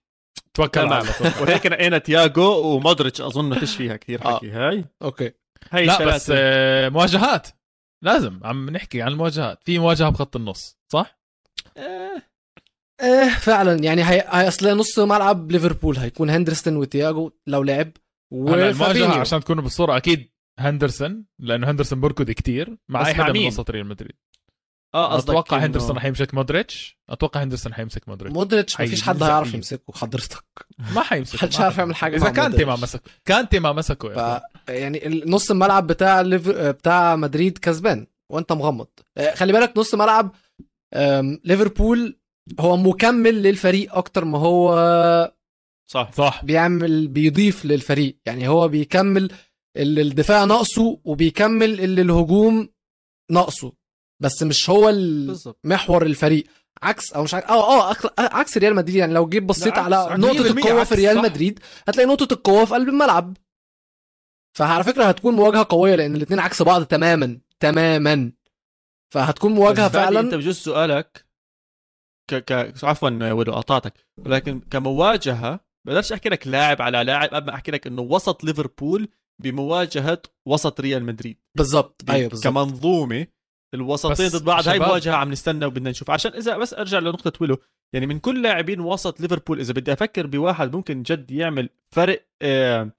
[0.54, 1.41] توكل على الله.
[1.41, 4.38] وهيك نقينا تياجو ومودريتش؟ أظن ما فيش فيها كثير آه.
[4.38, 4.52] حكي.
[4.52, 4.86] هاي.
[5.02, 5.32] okay.
[5.72, 6.06] هاي لا.
[6.06, 7.48] بس آه، مواجهات.
[8.04, 8.39] لازم.
[8.43, 9.60] عم نحكي عن المواجهات.
[9.65, 11.19] في مواجهة بخط النص صح؟
[11.78, 12.22] آه،
[13.02, 13.84] إيه فعلا.
[13.84, 15.98] يعني هي, هي أصل نص ملعب ليفربول.
[15.98, 17.91] هيكون هندرسون وتياجو لو لعب.
[18.34, 19.12] وفابينيو.
[19.12, 23.86] عشان تكونوا بالصورة أكيد هندرسون لأنه هندرسون بركض كتير مع اي حدا من؟ وسط ريال
[23.86, 24.15] مدريد
[24.95, 26.97] آه أتوقع إنه- هندرسون رح يمسك مودريتش.
[27.10, 28.36] أتوقع هندرسون حيمسك مودريتش.
[28.36, 29.54] مودريتش مفيش حد هيلزق هيعرف.
[29.54, 30.43] يمسكه حضرتك.
[30.95, 32.75] ما حيمسك محدش ما عارف يعمل حاجة إذا كانتي ما.
[32.75, 34.41] مسكه كانتي ما مسكه ف.
[34.69, 36.49] يعني نص الملعب بتاع ليف...
[36.49, 38.88] بتاع مدريد كسبان وأنت مغمض.
[39.17, 40.32] آه، خلي بالك نص ملعب
[41.43, 42.19] ليفربول
[42.60, 45.32] هو مكمل للفريق أكتر ما هو
[45.89, 46.12] صح.
[46.13, 46.45] صح.
[46.45, 48.17] بيعمل بيضيف للفريق.
[48.25, 49.32] يعني هو بيكمل
[49.78, 52.69] اللي الدفاع ناقصه وبيكمل اللي الهجوم
[53.32, 53.73] ناقصه.
[54.20, 56.44] بس مش هو بالضبط محور الفريق.
[56.82, 59.14] عكس أو مش عكس آه آه عكس ريال مدريد يعني.
[59.14, 61.24] لو جيت بصيت على عكس، نقطة 100% القوة في ريال صح.
[61.24, 63.38] مدريد هتلاقي نقطة القوة في قلب الملعب.
[64.58, 68.32] فعلى فكرة هتكون مواجهة قوية لأن الاثنين عكس بعض تماما تماما.
[69.14, 71.26] فهتكون مواجهة بعدين انت فعلا بجوز سؤالك
[72.30, 72.36] ك...
[72.36, 72.74] ك...
[72.84, 73.94] عفوا ولو قطعتك.
[74.26, 79.10] ولكن كمواجهة بقدرش أحكي لك لاعب على لاعب قبل ما أحكي لك إنه وسط ليفربول
[79.42, 81.38] بمواجهة وسط ريال مدريد.
[81.58, 82.04] بالظبط.
[82.10, 82.44] أيوه بالظبط.
[82.54, 83.28] كمنظومة
[83.74, 86.10] الوسطين ضد بعض هاي مواجهة عم نستنى وبدنا نشوف.
[86.10, 87.58] عشان إذا بس أرجع لنقطة ويلو
[87.94, 92.92] يعني من كل لاعبين وسط ليفربول إذا بدي أفكر بواحد ممكن جد يعمل فرق آه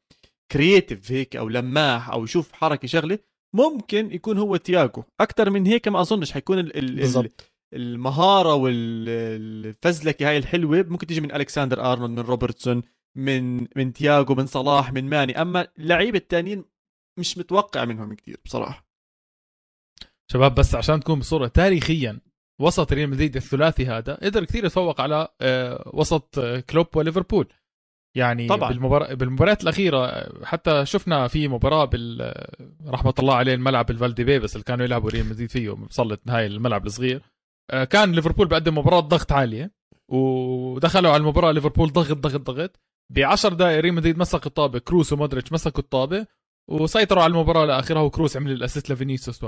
[0.53, 3.19] creative هيك أو لماح أو يشوف حركة شغلة
[3.55, 7.29] ممكن يكون هو تياجو أكثر من هيك ما أظنش حيكون ال ال
[7.75, 10.87] المهارة والفزلكه هاي الحلوة.
[10.89, 12.83] ممكن تيجي من الكسندر أرنولد من روبرتسون
[13.17, 15.43] من من تياجو من صلاح من ماني.
[15.43, 16.65] أما اللعيبة التانيين
[17.19, 18.89] مش متوقع منهم كثير بصراحة.
[20.33, 22.21] شباب بس عشان تكون بصورة تاريخيا
[22.61, 27.49] وسط ريال مدريد الثلاثي هذا قدر كثير يتفوق على آه، وسط آه، كلوب وليفربول.
[28.16, 28.69] يعني طبعاً.
[28.69, 32.51] بالمباراة بالمباريات الأخيرة حتى شفنا في مباراة بال آه،
[32.87, 36.47] رحمة الله عليه الملعب الفالدي بي بس اللي كانوا يلعبوا ريال مدريد فيه بصلت هاي
[36.47, 37.23] الملعب الصغير.
[37.90, 39.71] كان ليفربول بقدم مباراة ضغط عاليه
[40.09, 42.81] ودخلوا على المباراة ليفربول ضغط ضغط ضغط.
[43.12, 46.27] ب 10 دقائق ريال مدريد مسك الطابة كروس ومودريتش مسكوا الطابة
[46.71, 49.45] وسيطروا على المباراة لاخرها وكروس عمل ال assist لفينيسيوس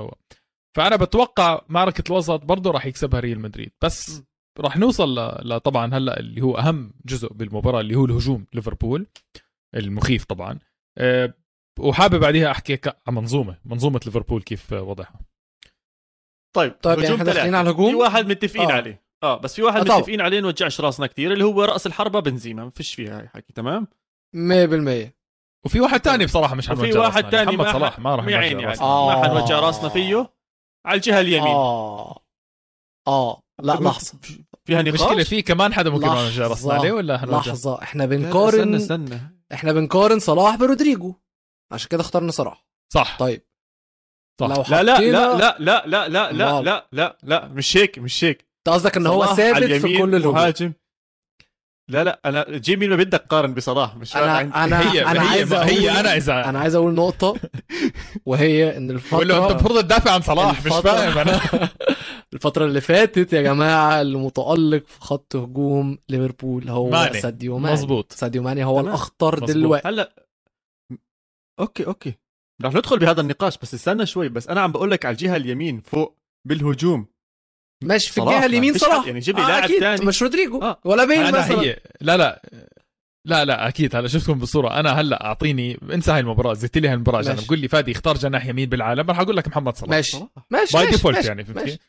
[0.77, 4.23] فأنا بتوقع معركة الوسط برضه راح يكسبها ريال مدريد بس.
[4.61, 5.49] راح نوصل ل...
[5.49, 9.07] ل- طبعا هلأ اللي هو أهم جزء بالمباراة اللي هو الهجوم ليفربول
[9.75, 10.59] المخيف طبعا
[10.99, 11.35] أه
[11.79, 15.21] وحابب بعديها أحكي عن منظومة منظومة ليفربول كيف وضعها
[16.57, 17.59] طيب طيب يعني هجوم داخلين ثلاثة.
[17.59, 18.75] على الهجوم في واحد متفقين آه.
[18.75, 19.97] عليه آه بس في واحد آه،.
[19.99, 23.53] متفقين عليه نوجعش راسنا كثير اللي هو رأس الحربة بنزيما ما فيش فيها هاي حكي
[23.53, 23.87] تمام
[24.37, 25.11] 100%
[25.65, 28.25] وفي واحد تاني بصراحة مش وفي حنوجه واحد راسنا تاني محمد ما صلاح ما راح
[28.27, 28.87] يا نوجه عيني راسنا.
[28.87, 28.93] يعني.
[28.93, 29.21] آه.
[29.21, 30.33] ما حنوجع راسنا فيه
[30.87, 32.23] على الجهه اليمين آه
[33.09, 34.19] آه لا لحظه
[34.65, 36.75] فيها نقاش المشكلة في كمان حدا ممكن نوجه راسنا.
[36.75, 39.21] عليه ولا حنوجه لحظه إحنا لا، لا، بنقارن استنى استنى
[39.53, 41.15] إحنا بنقارن صلاح برودريجو
[41.73, 43.43] عشان كده اخترنا صلاح صح طيب
[44.41, 44.47] صح.
[44.47, 46.63] لو لا لا حطينا- لا لا لا لا لا لا.
[46.63, 50.73] لا لا لا مش هيك مش هيك انت قصدك ان هو ثابت في كل الهجوم
[51.91, 55.29] لا لا أنا جيب مين ما بدك قارن بصلاح مش أنا أنا هي أنا هي
[55.29, 57.35] عايز هي أقول- أنا اذا أنا عايز أقول نقطه
[58.27, 61.41] وهي إن له أنت الفترة المفروض تدافع عن صلاح مش الفترة- فاهم أنا
[62.33, 67.21] الفترة اللي فاتت يا جماعة اللي متالق في خط هجوم ليفربول هو ماني.
[67.21, 68.81] ساديو ماني مظبوط ساديو ماني هو.
[68.81, 69.39] الأخطر.
[69.39, 70.27] دلوقتي هلا
[71.61, 72.15] okay okay
[72.63, 75.81] رح ندخل بهذا النقاش بس استنى شوي بس أنا عم بقول لك على الجهة اليمين
[75.81, 76.17] فوق
[76.49, 77.07] بالهجوم
[77.85, 80.07] ماشي في الجهة اليمين صلاح يعني جيب لي آه لاعب تاني.
[80.07, 80.81] مش رودريجو آه.
[80.85, 82.43] ولا بيل أنا مثلا هي لا لا
[83.25, 86.95] لا لا أكيد هلا شفتكم بالصورة أنا هلا أعطيني انسى هاي المباراة زدت لي هاي
[86.95, 87.37] المباراه عشان.
[87.47, 90.19] بقول لي فادي اختار جناح يمين بالعالم راح أقول لك محمد صلاح ماشي.
[90.51, 91.29] ماشي by default ماشي.
[91.29, 91.81] يعني فهمت؟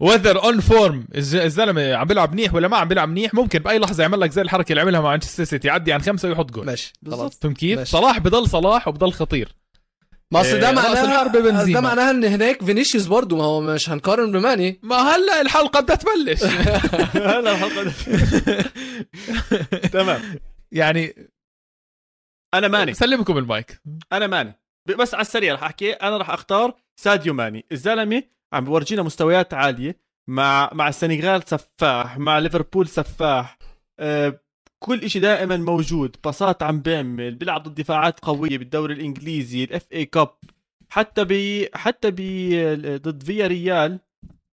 [0.00, 4.02] whether on form الزلمة عم بيلعب منيح ولا ما عم بيلعب منيح ممكن بأي لحظة
[4.02, 6.92] يعمل لك زي الحركة اللي عملها مع مانشستر سيتي يعدي عن خمسة ويحط جول ماشي
[7.02, 7.34] بالضبط.
[7.34, 7.90] فهمت كيف؟ ماشي.
[7.90, 9.54] صلاح بضل صلاح وبضل خطير
[10.30, 11.64] ما أصل ده إيه، رأس معناها.
[11.64, 15.96] ده معناها إن هناك فينيسيوس برضو ما هو مش هنقارن بماني ما هلا الحلقة بدها
[15.96, 16.42] تبلش
[17.14, 17.92] هلا الحلقة
[19.92, 20.20] تمام
[20.74, 21.30] يعني
[22.54, 22.94] أنا ماني.
[22.94, 23.82] سلمكم المايك.
[24.12, 24.60] أنا ماني.
[24.98, 25.92] بس على السريع رح أحكي.
[25.92, 27.66] أنا رح أختار ساديو ماني.
[27.72, 33.58] الزلمة عم بورجينا مستويات عالية مع مع السنغال سفاح مع ليفربول سفاح.
[33.98, 34.40] أه
[34.78, 36.16] كل إشي دائما موجود.
[36.24, 40.36] باصات عم بيعمل بيلعب ضد دفاعات قوية بالدوري الإنجليزي ال FA Cup
[40.88, 42.20] حتى ب حتى ب
[43.02, 44.00] ضد فيا ريال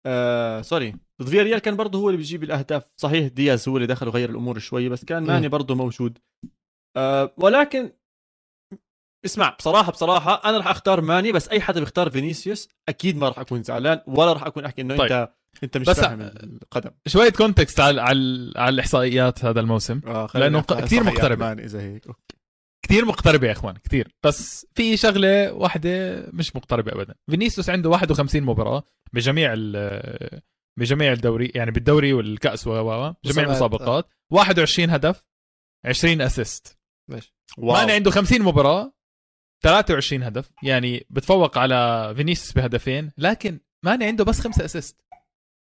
[0.05, 0.95] آه sorry.
[1.21, 2.83] ضد فيا ريال كان برضه هو اللي بيجيب الأهداف.
[2.97, 6.17] صحيح دياز هو اللي دخل وغير الأمور شوي بس كان ماني برضه موجود.
[6.97, 7.91] آه ولكن
[9.25, 13.39] اسمع بصراحة بصراحة أنا راح أختار ماني بس أي حدا بيختار فينيسيوس أكيد ما راح
[13.39, 15.11] أكون زعلان ولا راح أكون أحكي إنه طيب.
[15.11, 15.29] انت
[15.63, 16.91] أنت مش بس- فاهم القدم.
[17.07, 20.01] شوية context على على, على الإحصائيات هذا الموسم.
[20.07, 21.45] آه لأنه ق- كتير مقتربة.
[21.47, 22.07] ماني إذا هيك.
[22.07, 22.36] okay.
[22.87, 25.89] كثير مقتربه يا إخوان كثير بس في شغلة واحدة
[26.33, 27.15] مش مقتربة ابدا.
[27.29, 30.41] فينيسيوس عنده 51 مباراة بجميع ال-
[30.79, 33.81] بجميع الدوري يعني بالدوري والكأس و و و جميع مسابقات.
[33.81, 34.09] المسابقات.
[34.31, 35.23] 21 هدف
[35.85, 37.33] 20 assist ماشي.
[37.57, 38.93] ماني عنده 50 مباراة
[39.63, 40.51] 23 هدف.
[40.63, 45.01] يعني بتفوق على فينيسيوس بهدفين لكن ماني عنده بس خمسة assist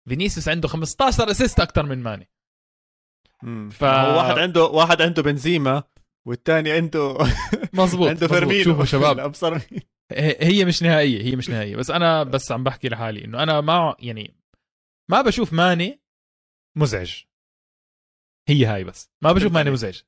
[0.08, 2.30] فينيسيوس عنده 15 assist أكثر من ماني.
[3.70, 5.82] ف- هو واحد عنده واحد عنده بنزيما
[6.26, 7.18] والثاني عنده
[7.72, 8.32] مظبوط عنده مظبوط.
[8.38, 8.64] فيرمينو.
[8.64, 9.20] شوفوا شباب.
[9.72, 9.82] مين.
[10.40, 11.76] هي مش نهائية هي مش نهائية.
[11.76, 14.34] بس أنا بس عم بحكي لحالي إنه أنا ما يعني
[15.10, 16.02] ما بشوف ماني
[16.76, 17.22] مزعج.
[18.48, 19.10] هي هاي بس.
[19.22, 20.00] ما بشوف ماني مزعج.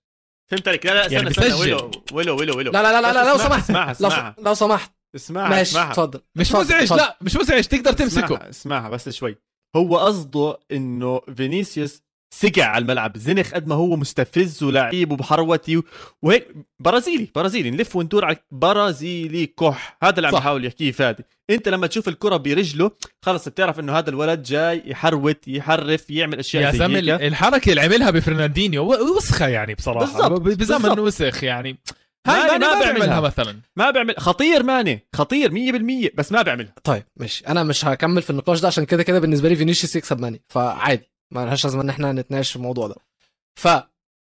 [0.50, 1.52] فهمت عليك لا لا استنى يعني استنى.
[1.54, 3.62] ولو ولو ولو ولو لا لا لا لا, لا لو سمحت.
[3.62, 4.36] اسمعها لو, اسمعها.
[4.38, 4.92] لو سمحت.
[5.14, 5.90] اسمعها ماشي اسمعها.
[5.90, 6.20] اتفضل.
[6.36, 6.92] مش مزعج.
[6.92, 7.64] لا مش مزعج.
[7.64, 8.24] تقدر تمسكه.
[8.24, 9.36] اسمعها, اسمعها بس شوي.
[9.76, 12.02] هو قصده إنه فينيسيوس
[12.34, 13.16] سقع على الملعب.
[13.18, 15.84] زنخ قد ما هو مستفز ولعيب وبحروتي و-
[16.22, 16.46] وهيك.
[16.80, 17.70] برازيلي برازيلي.
[17.70, 19.96] نلف وندور على برازيلي كح.
[20.02, 20.38] هذا اللي عم صح.
[20.38, 21.24] بحاول يحكيه فادي.
[21.50, 22.90] انت لما تشوف الكرة برجله
[23.22, 28.10] خلص بتعرف إنه هذا الولد جاي يحروت يحرف يعمل أشياء يا زلمة الحركة اللي عملها
[28.10, 30.28] بفرناندينيو وسخه يعني بصراحة.
[30.28, 30.98] بزمن.
[30.98, 31.78] وسخ يعني.
[32.26, 32.92] هاي ماني ما ما بيعملها.
[32.92, 33.60] بيعملها مثلا.
[33.76, 37.46] ما بيعمل خطير ماني خطير 100% بس ما بيعملها طيب ماشي.
[37.48, 40.42] أنا مش هكمل في النقاش ده عشان كده كده بالنسبة لي فينيسيوس يكسب ماني.
[40.48, 41.10] فعادي.
[41.30, 42.94] ما لهاش لازمة إن إحنا نتناقش في الموضوع ده.
[43.58, 43.68] ف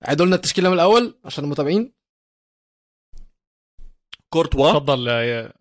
[0.05, 1.93] عيدوا لنا التشكيلة من الأول عشان المتابعين.
[4.33, 5.53] كورتوا تفضل يا-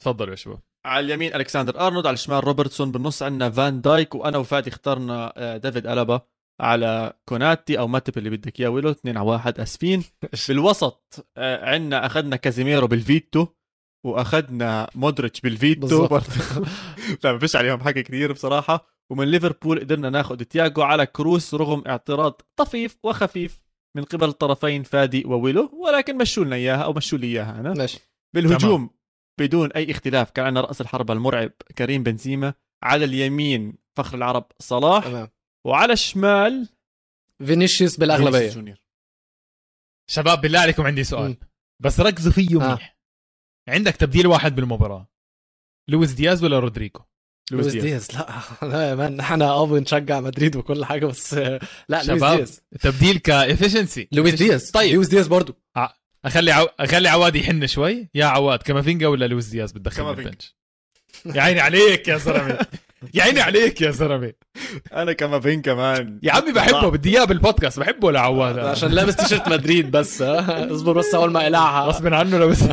[0.00, 0.60] تفضل يا شباب.
[0.86, 5.56] على اليمين ألكسندر أرنولد على الشمال روبرتسون بالنص عندنا فان دايك وأنا وفادي اخترنا آه،
[5.56, 6.20] ديفيد ألابا
[6.60, 10.04] على كوناتي أو ماتب اللي بدك إياه ولو اثنين على واحد أسفين.
[10.48, 13.46] بالوسط آه، عندنا أخذنا كازيميرو بالفيتو.
[14.06, 16.06] وأخذنا مودريتش بالفيتو
[17.24, 18.86] لا ما فيش عليهم حكي كثير بصراحة.
[19.10, 23.62] ومن ليفربول قدرنا ناخذ تياجو على كروس رغم اعتراض طفيف وخفيف
[23.96, 25.70] من قبل الطرفين فادي وويلو.
[25.84, 27.72] ولكن مشوا لنا إياها أو مشوا لي إياها أنا.
[27.72, 28.00] ماشي.
[28.34, 28.90] بالهجوم
[29.40, 32.54] بدون أي اختلاف كان عندنا رأس الحربه المرعب كريم بنزيما.
[32.82, 35.04] على اليمين فخر العرب صلاح.
[35.04, 35.28] تمام.
[35.66, 36.68] وعلى الشمال
[37.46, 38.30] فينيسيوس بالأغلبية.
[38.30, 38.76] فينيسيوس جونيور.
[40.10, 41.28] شباب بالله عليكم عندي سؤال.
[41.28, 41.36] مم.
[41.82, 42.58] بس ركزوا فيه.
[42.58, 42.91] منيح
[43.68, 45.08] عندك تبديل واحد بالمباراة.
[45.88, 47.00] لويس دياز ولا رودريجو؟
[47.50, 48.08] لويس لويس دياز.
[48.12, 48.28] لا
[48.62, 52.60] لا يا man إحنا آه بنشجع مدريد وكل حاجة بس لا لويس شباب دياز.
[52.80, 54.70] تبديل كافشنسي لويس دياز.
[54.70, 54.94] طيب.
[54.94, 55.54] لويس دياز برضو.
[56.24, 56.68] أخلي عو...
[56.80, 58.08] أخلي عواد يحن شوي.
[58.14, 60.10] يا عواد كامافينجا ولا لويس دياز بتدخل.
[60.10, 60.56] ال bench؟
[61.26, 62.66] يا عيني عليك يا زلمة.
[63.14, 64.32] يا عيني عليك يا زلمة.
[64.92, 68.58] أنا كافين كمان يا عمي بحبه بدي اياه بالبودكاست بحبه لعواد.
[68.58, 72.64] عشان لابس تيشيرت مدريد بس؟ اصبر بس أول ما اقلعها غصب عنه لابس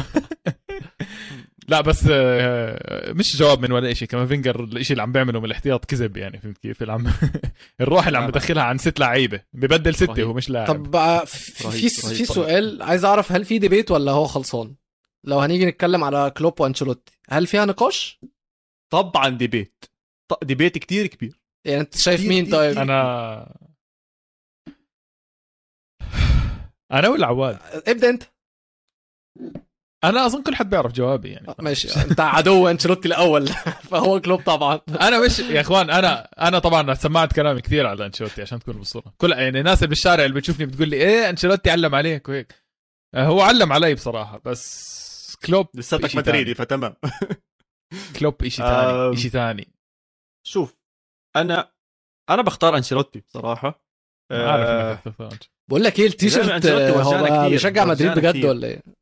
[1.69, 5.86] لا بس آه، مش جواب من ولا شيء كامافينجا الشيء اللي عم بيعمله من الاحتياط
[5.86, 7.08] كذب يعني فهمت كيف؟ اللي عم
[7.82, 10.27] الروح اللي عم بدخلها عن ست لعيبة ببدل ستة رهيب.
[10.27, 10.67] هو مش لاعب.
[10.67, 12.17] طب بقى في رهيب، في رهيب.
[12.17, 14.75] في سؤال عايز أعرف هل في debate ولا هو خلصان؟
[15.23, 18.19] لو هنيجي نتكلم على كلوب وأنشيلوتي هل فيها نقاش؟
[18.91, 19.86] طبعا debate
[20.43, 21.39] ديبيت كتير كبير.
[21.65, 22.82] يعني أنت شايف كتير مين كتير طيب؟ كتير.
[22.84, 23.69] أنا
[26.91, 28.23] أنا ولا عواد؟ ابدأ أنت.
[30.03, 31.55] أنا أظن كل حد بيعرف جوابي يعني.
[31.59, 32.01] ماشي.
[32.01, 33.47] أنت عدو انشيلوتي الأول.
[33.91, 34.81] فهو كلوب طبعا.
[35.01, 39.13] أنا مش يا إخوان أنا أنا طبعا سمعت كلامي كثير على أنشيلوتي عشان تكون بالصورة.
[39.17, 42.55] كل يعني الناس اللي بالشارع اللي بتشوفني بتقول لي إيه أنشيلوتي علم عليك وهيك.
[43.15, 46.95] آه، هو علم علي بصراحة بس كلوب لساتك مدريدي فتمام.
[48.19, 48.65] كلوب شيء.
[48.65, 49.73] ثاني شيء ثاني.
[50.47, 50.77] شوف
[51.35, 51.71] أنا
[52.29, 53.85] أنا بختار أنشيلوتي بصراحة.
[54.31, 55.49] عارف أنشيلوتي.
[55.69, 58.45] بقول لك إيه التيشيرت هو بيشجع مدريد بجد.
[58.45, 58.98] ولا إيه؟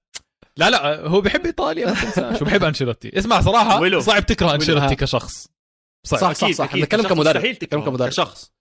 [0.58, 4.00] لا لا هو بحب إيطاليا ما تنساش وبحب أنشيلوتي؟ اسمع صراحة ويلو.
[4.00, 4.56] صعب تكره.
[4.56, 5.48] أنشيلوتي كشخص.
[6.06, 6.64] صعب صح صح أكيد، صح.
[6.66, 6.84] أكيد.
[6.84, 8.10] نتكلم كشخص كمدرب مستحيل نتكلم كمدرب.
[8.10, 8.54] كشخص.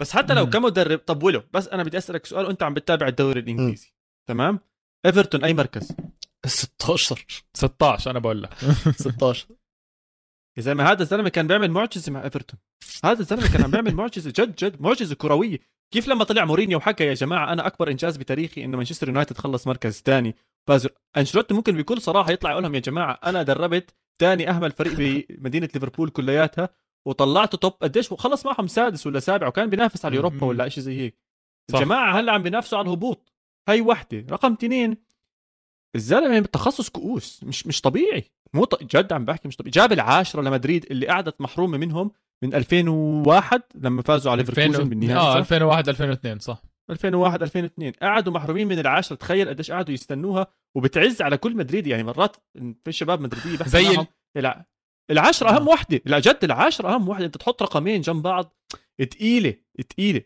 [0.00, 0.50] بس حتى لو.
[0.50, 3.92] كمدرب طب ولو بس أنا بدي أسألك سؤال وأنت عم بتتابع الدوري الإنجليزي.
[4.28, 4.60] تمام؟
[5.06, 5.92] إيفرتون أي مركز؟
[6.46, 8.50] 16 16 أنا بقول لك.
[8.98, 9.46] 16
[10.56, 12.60] يا زلمة هذا الزلمة كان بيعمل معجزة مع إيفرتون.
[13.04, 15.58] هذا الزلمة كان عم بيعمل معجزة جد جد معجزة كروية.
[15.92, 19.66] كيف لما طلع مورينيو وحكى يا جماعة أنا أكبر إنجاز بتاريخي إنه مانشستر يونايتد خلص
[19.66, 20.34] مركز ثاني
[20.66, 24.94] فازوا أنشيلوتي ممكن بكل صراحة يطلع يقول لهم يا جماعة أنا دربت ثاني أهمل فريق
[24.98, 26.68] بمدينة ليفربول كلياتها
[27.06, 30.46] وطلعته توب قديش وخلص معهم سادس ولا سابع وكان بينافس على أوروبا.
[30.46, 31.16] ولا شيء زي هيك.
[31.72, 31.78] صح.
[31.78, 33.32] الجماعة هلأ عم بينافسوا على الهبوط.
[33.68, 34.26] هاي وحدة.
[34.30, 34.96] رقم اثنين
[35.94, 37.44] الزلمه بتخصص كؤوس.
[37.44, 38.24] مش مش طبيعي.
[38.54, 38.82] مو ط...
[38.82, 39.70] جد عم بحكي مش طبيعي.
[39.70, 45.32] جاب العاشرة لمدريد اللي قعدت محرومة منهم من 2001 لما فازوا على ليفركوزن بالنهائي آه
[45.32, 46.62] صح؟ 2001 2002 صح.
[46.90, 50.46] 2001 2002 قعدوا محرومين من العاشره تخيل قديش قعدوا يستنوها.
[50.76, 52.36] وبتعز على كل مدريدي يعني مرات
[52.84, 54.64] في شباب مدريدية بحكي زي معهم الع...
[55.10, 55.56] العشرة آه.
[55.56, 56.00] أهم وحدة.
[56.04, 57.26] لا جد العشرة أهم وحدة.
[57.26, 58.56] أنت تحط رقمين جنب بعض.
[59.10, 59.54] تقيلة
[59.88, 60.22] تقيلة.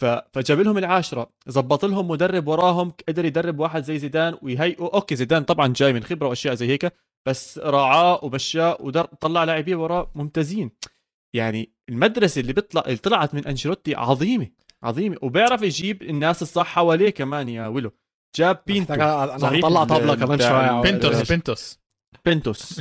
[0.00, 0.04] ف...
[0.04, 2.92] فجاب لهم العاشرة زبط لهم مدرب وراهم.
[3.08, 6.92] قدر يدرب واحد زي زيدان ويهيئوا أوكي زيدان طبعا جاي من خبرة وأشياء زي هيك.
[7.26, 10.70] بس راعاه ومشاه وطلع لاعبين وراه ممتازين.
[11.34, 14.48] يعني المدرسة اللي بيطلع اللي طلعت من أنشيلوتي عظيمة
[14.82, 15.16] عظيمة.
[15.22, 17.90] وبيعرف يجيب الناس الصح حواليه كمان يا ولو
[18.36, 19.40] جاب بينتو أنا ال-
[19.86, 20.86] طبله كمان عواد.
[20.92, 21.78] بنتوس بنتوس
[22.24, 22.80] بنتوس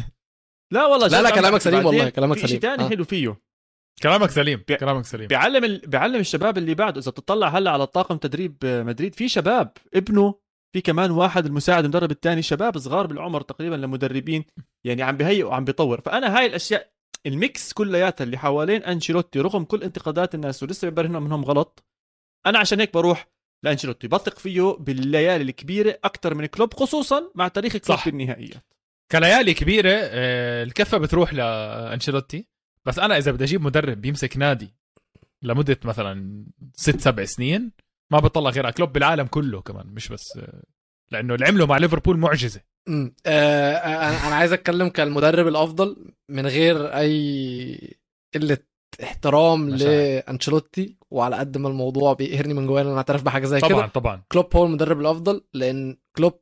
[0.72, 0.86] لا.
[0.86, 1.62] والله لا لا كلامك.
[1.62, 2.90] سليم والله كلامك في شيء سليم ثاني آه.
[2.90, 3.42] حلو فيه.
[4.04, 5.28] كلامك سليم بي- كلامك سليم.
[5.28, 5.80] بيعلم ال...
[5.88, 7.00] بيعلم الشباب اللي بعده.
[7.02, 10.36] إذا بتطلع هلأ على طاقم تدريب مدريد في شباب ابنه
[10.74, 14.46] في كمان واحد المساعد المدرب الثاني شباب صغار بالعمر تقريبا لمدربين
[14.84, 16.02] يعني عم بهيئ وعم بيطور.
[16.02, 16.92] فأنا هاي الأشياء
[17.26, 21.84] ال mix كلياتها اللي حوالين أنشيلوتي رغم كل انتقادات الناس ولسه بيبرهنوا منهم غلط.
[22.46, 23.28] أنا عشان هيك بروح
[23.64, 24.08] لأنشيلوتي.
[24.08, 28.04] بثق فيه بالليالي الكبيرة أكثر من كلوب خصوصا مع تاريخ كلوب صح.
[28.04, 28.64] في النهائيات
[29.12, 32.48] كليالي كبيرة آه، الكفة بتروح لأنشيلوتي.
[32.86, 34.74] بس أنا إذا بدي أجيب مدرب بيمسك نادي
[35.42, 37.72] لمدة مثلا ست سبع سنين
[38.12, 40.64] ما بطلع غير على كلوب بالعالم كله كمان مش بس آه،
[41.12, 42.62] لأنه اللي عمله مع ليفربول معجزة.
[42.88, 43.16] أمم.
[43.26, 47.98] آه، أنا أنا عايز أتكلم كالمدرب الأفضل من غير أي
[48.36, 48.58] قلة
[49.04, 49.70] احترام.
[49.70, 53.88] لأنشيلوتي وعلى قد ما الموضوع بيقهرني من جوايا أنا اعترف بحاجة زي طبعا كده.
[53.88, 56.40] طبعا كلوب هو المدرب الأفضل لأن كلوب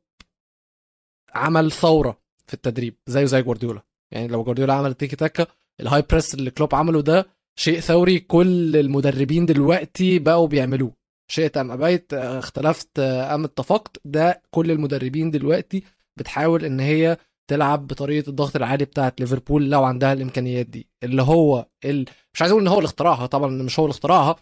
[1.34, 3.82] عمل ثورة في التدريب زيه زي جوارديولا.
[4.12, 5.46] يعني لو جوارديولا عمل التيكي تاكا
[5.80, 7.26] ال high press اللي كلوب عمله ده
[7.58, 10.97] شيء ثوري كل المدربين دلوقتي بقوا بيعملوه.
[11.30, 14.00] شئت أم أبيت اختلفت أم اتفقت.
[14.04, 15.84] ده كل المدربين دلوقتي
[16.16, 17.16] بتحاول إن هي
[17.50, 20.88] تلعب بطريقة الضغط العالي بتاعت ليفربول لو عندها الإمكانيات دي.
[21.04, 22.06] اللي هو ال...
[22.34, 24.36] مش عايز أقول إن هو اللي اخترعها طبعا مش هو اللي اخترعها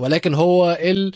[0.00, 1.12] ولكن هو ال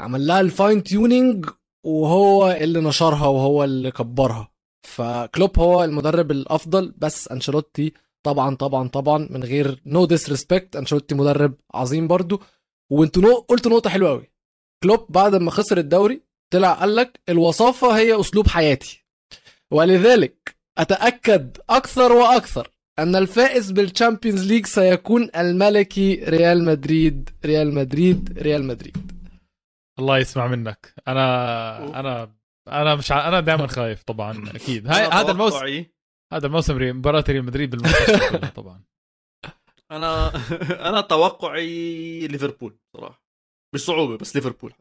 [0.00, 1.46] عمل لها ال fine tuning
[1.86, 4.48] وهو اللي نشرها وهو اللي كبرها.
[4.86, 7.92] فكلوب هو المدرب الأفضل بس أنشيلوتي
[8.26, 12.42] طبعا طبعا طبعا من غير no disrespect أنشيلوتي مدرب عظيم برضو.
[12.92, 13.34] وانتوا نو...
[13.34, 14.32] قلتوا نقطة حلوة قوي
[14.82, 16.22] كلوب بعد ما خسر الدوري
[16.52, 19.04] طلع قال لك الوصافة هي أسلوب حياتي.
[19.70, 22.68] ولذلك أتأكد أكثر وأكثر
[22.98, 29.12] أن الفائز بال Champions League سيكون الملكي ريال مدريد ريال مدريد ريال مدريد.
[29.98, 30.94] الله يسمع منك.
[31.08, 32.34] أنا أنا
[32.68, 33.28] أنا مش ع...
[33.28, 34.88] أنا دائما خايف طبعا أكيد.
[34.88, 35.84] هاي هذا الموسم
[36.32, 38.91] هذا الموسم مباراة ريال مدريد بالمنتخب طبعا.
[39.96, 40.32] أنا
[40.88, 43.22] أنا توقعي ليفربول صراحة.
[43.74, 44.72] بصعوبه بس ليفربول.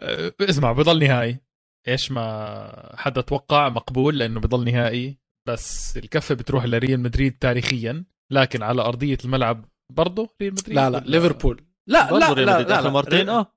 [0.00, 1.40] أه، اسمع بضل نهائي.
[1.88, 5.18] إيش ما حدا توقع مقبول لأنه بضل نهائي
[5.48, 8.04] بس الكفة بتروح لريال مدريد تاريخيا.
[8.32, 11.64] لكن على أرضية الملعب برضه ريال مدريد لا لا ليفربول.
[11.88, 12.46] لا لا لا, مدريد.
[12.46, 13.52] لا, آخر لا مرتين آه.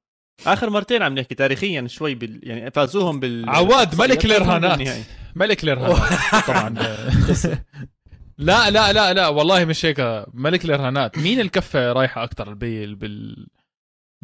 [0.48, 5.06] آخر مرتين عم نحكي تاريخيا شوي بال يعني فازوهم بال عواد ملك الإرهانات.
[5.36, 6.46] ملك الإرهانات.
[6.48, 6.76] طبعا.
[8.40, 11.18] لا لا لا لا والله مش هيك ملك الإرهانات.
[11.18, 13.48] مين الكفة رايحة أكثر بال بال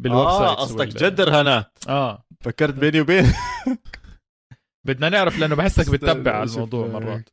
[0.00, 2.24] بالويب آه sites قصدك جد رهانات آه.
[2.40, 3.24] فكرت بيني وبين
[4.86, 6.86] بدنا نعرف لأنه بحسك بتتبع على الموضوع.
[6.88, 7.28] مرات.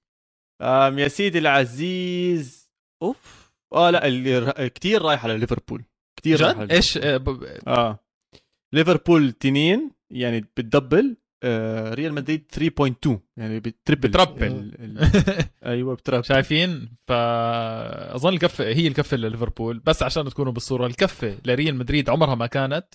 [0.61, 2.69] آم يا سيدي العزيز.
[3.03, 3.51] أوف.
[3.73, 4.67] آه لا اللي ر...
[4.67, 5.83] كثير رايح على ليفربول
[6.19, 7.23] كثير رايح على إيش آه،
[7.67, 7.99] آه.
[8.73, 11.17] ليفربول تنين يعني بتدبل
[11.93, 12.45] ريال مدريد
[13.07, 14.07] 3.2 يعني بتربل.
[14.09, 14.71] بتربل.
[15.65, 16.25] أيوه بتربل.
[16.25, 22.47] شايفين؟ فأظن الكفه هي الكفة لليفربول بس عشان تكونوا بالصورة الكفة لريال مدريد عمرها ما
[22.47, 22.85] كانت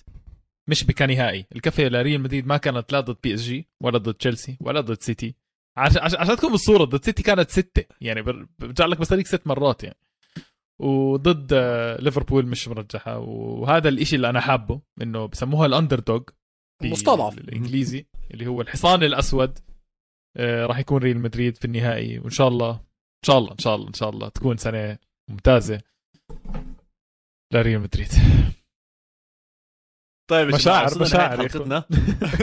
[0.69, 4.57] مش كنهائي الكفة لريال مدريد ما كانت لا ضد بي اس جي ولا ضد تشيلسي
[4.61, 5.35] ولا ضد سيتي
[5.77, 7.83] عشان عشان, عشان تكون بالصورة ضد سيتي كانت ستة.
[8.01, 9.97] يعني بر- برجع لك بس هذيك ست مرات يعني.
[10.79, 13.17] وضد آه، ليفربول مش مرجحة.
[13.19, 16.21] وهذا الإشي اللي أنا حابه إنه بسموها ال underdog
[16.83, 17.37] مستضعف.
[17.37, 19.59] الانجليزي اللي هو الحصان الأسود
[20.37, 22.19] آه، راح يكون ريال مدريد في النهائي.
[22.19, 24.97] وإن شاء الله إن شاء الله إن شاء الله إن شاء الله تكون سنة
[25.29, 25.81] ممتازة
[27.53, 28.07] لريال مدريد.
[30.29, 31.37] طيب مشاعر- وصلنا مشاعر.
[31.37, 31.83] حلقتنا.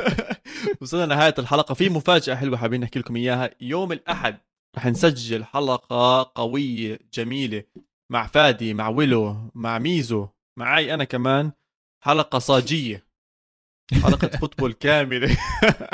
[0.81, 1.75] وصلنا لنهاية الحلقة.
[1.75, 3.51] في مفاجأة حلوة حابين نحكي لكم إياها.
[3.61, 4.39] يوم الأحد
[4.77, 7.65] رح نسجل حلقة قوية جميلة
[8.13, 10.29] مع فادي مع ويلو مع ميزو
[10.59, 11.53] معي أنا كمان
[12.05, 13.06] حلقة صاجية.
[13.95, 15.37] حلقة فوتبول كاملة.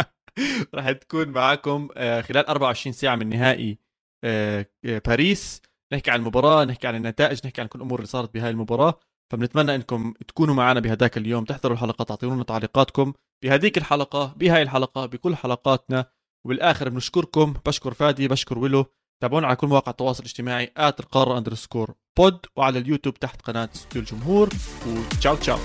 [0.74, 3.78] رح تكون معكم آه، خلال 24 ساعة من نهائي
[4.24, 5.62] آه، باريس.
[5.92, 9.00] نحكي عن المباراة نحكي عن النتائج نحكي عن كل الأمور اللي صارت بهاي المباراة.
[9.32, 11.44] فبنتمنى إنكم تكونوا معنا بهداك اليوم.
[11.44, 13.12] تحضروا الحلقة تعطونا تعليقاتكم
[13.44, 16.06] بهذيك الحلقة بهاي الحلقة بكل حلقاتنا.
[16.46, 17.54] وبالآخر بنشكركم.
[17.66, 18.84] بشكر فادي بشكر ويلو.
[19.22, 24.02] تابعونا على كل مواقع التواصل الاجتماعي at القارة underscore pod وعلى اليوتيوب تحت قناة استوديو
[24.02, 24.48] الجمهور.
[24.86, 25.58] وتشاو تشاو.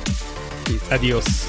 [0.91, 1.47] adiós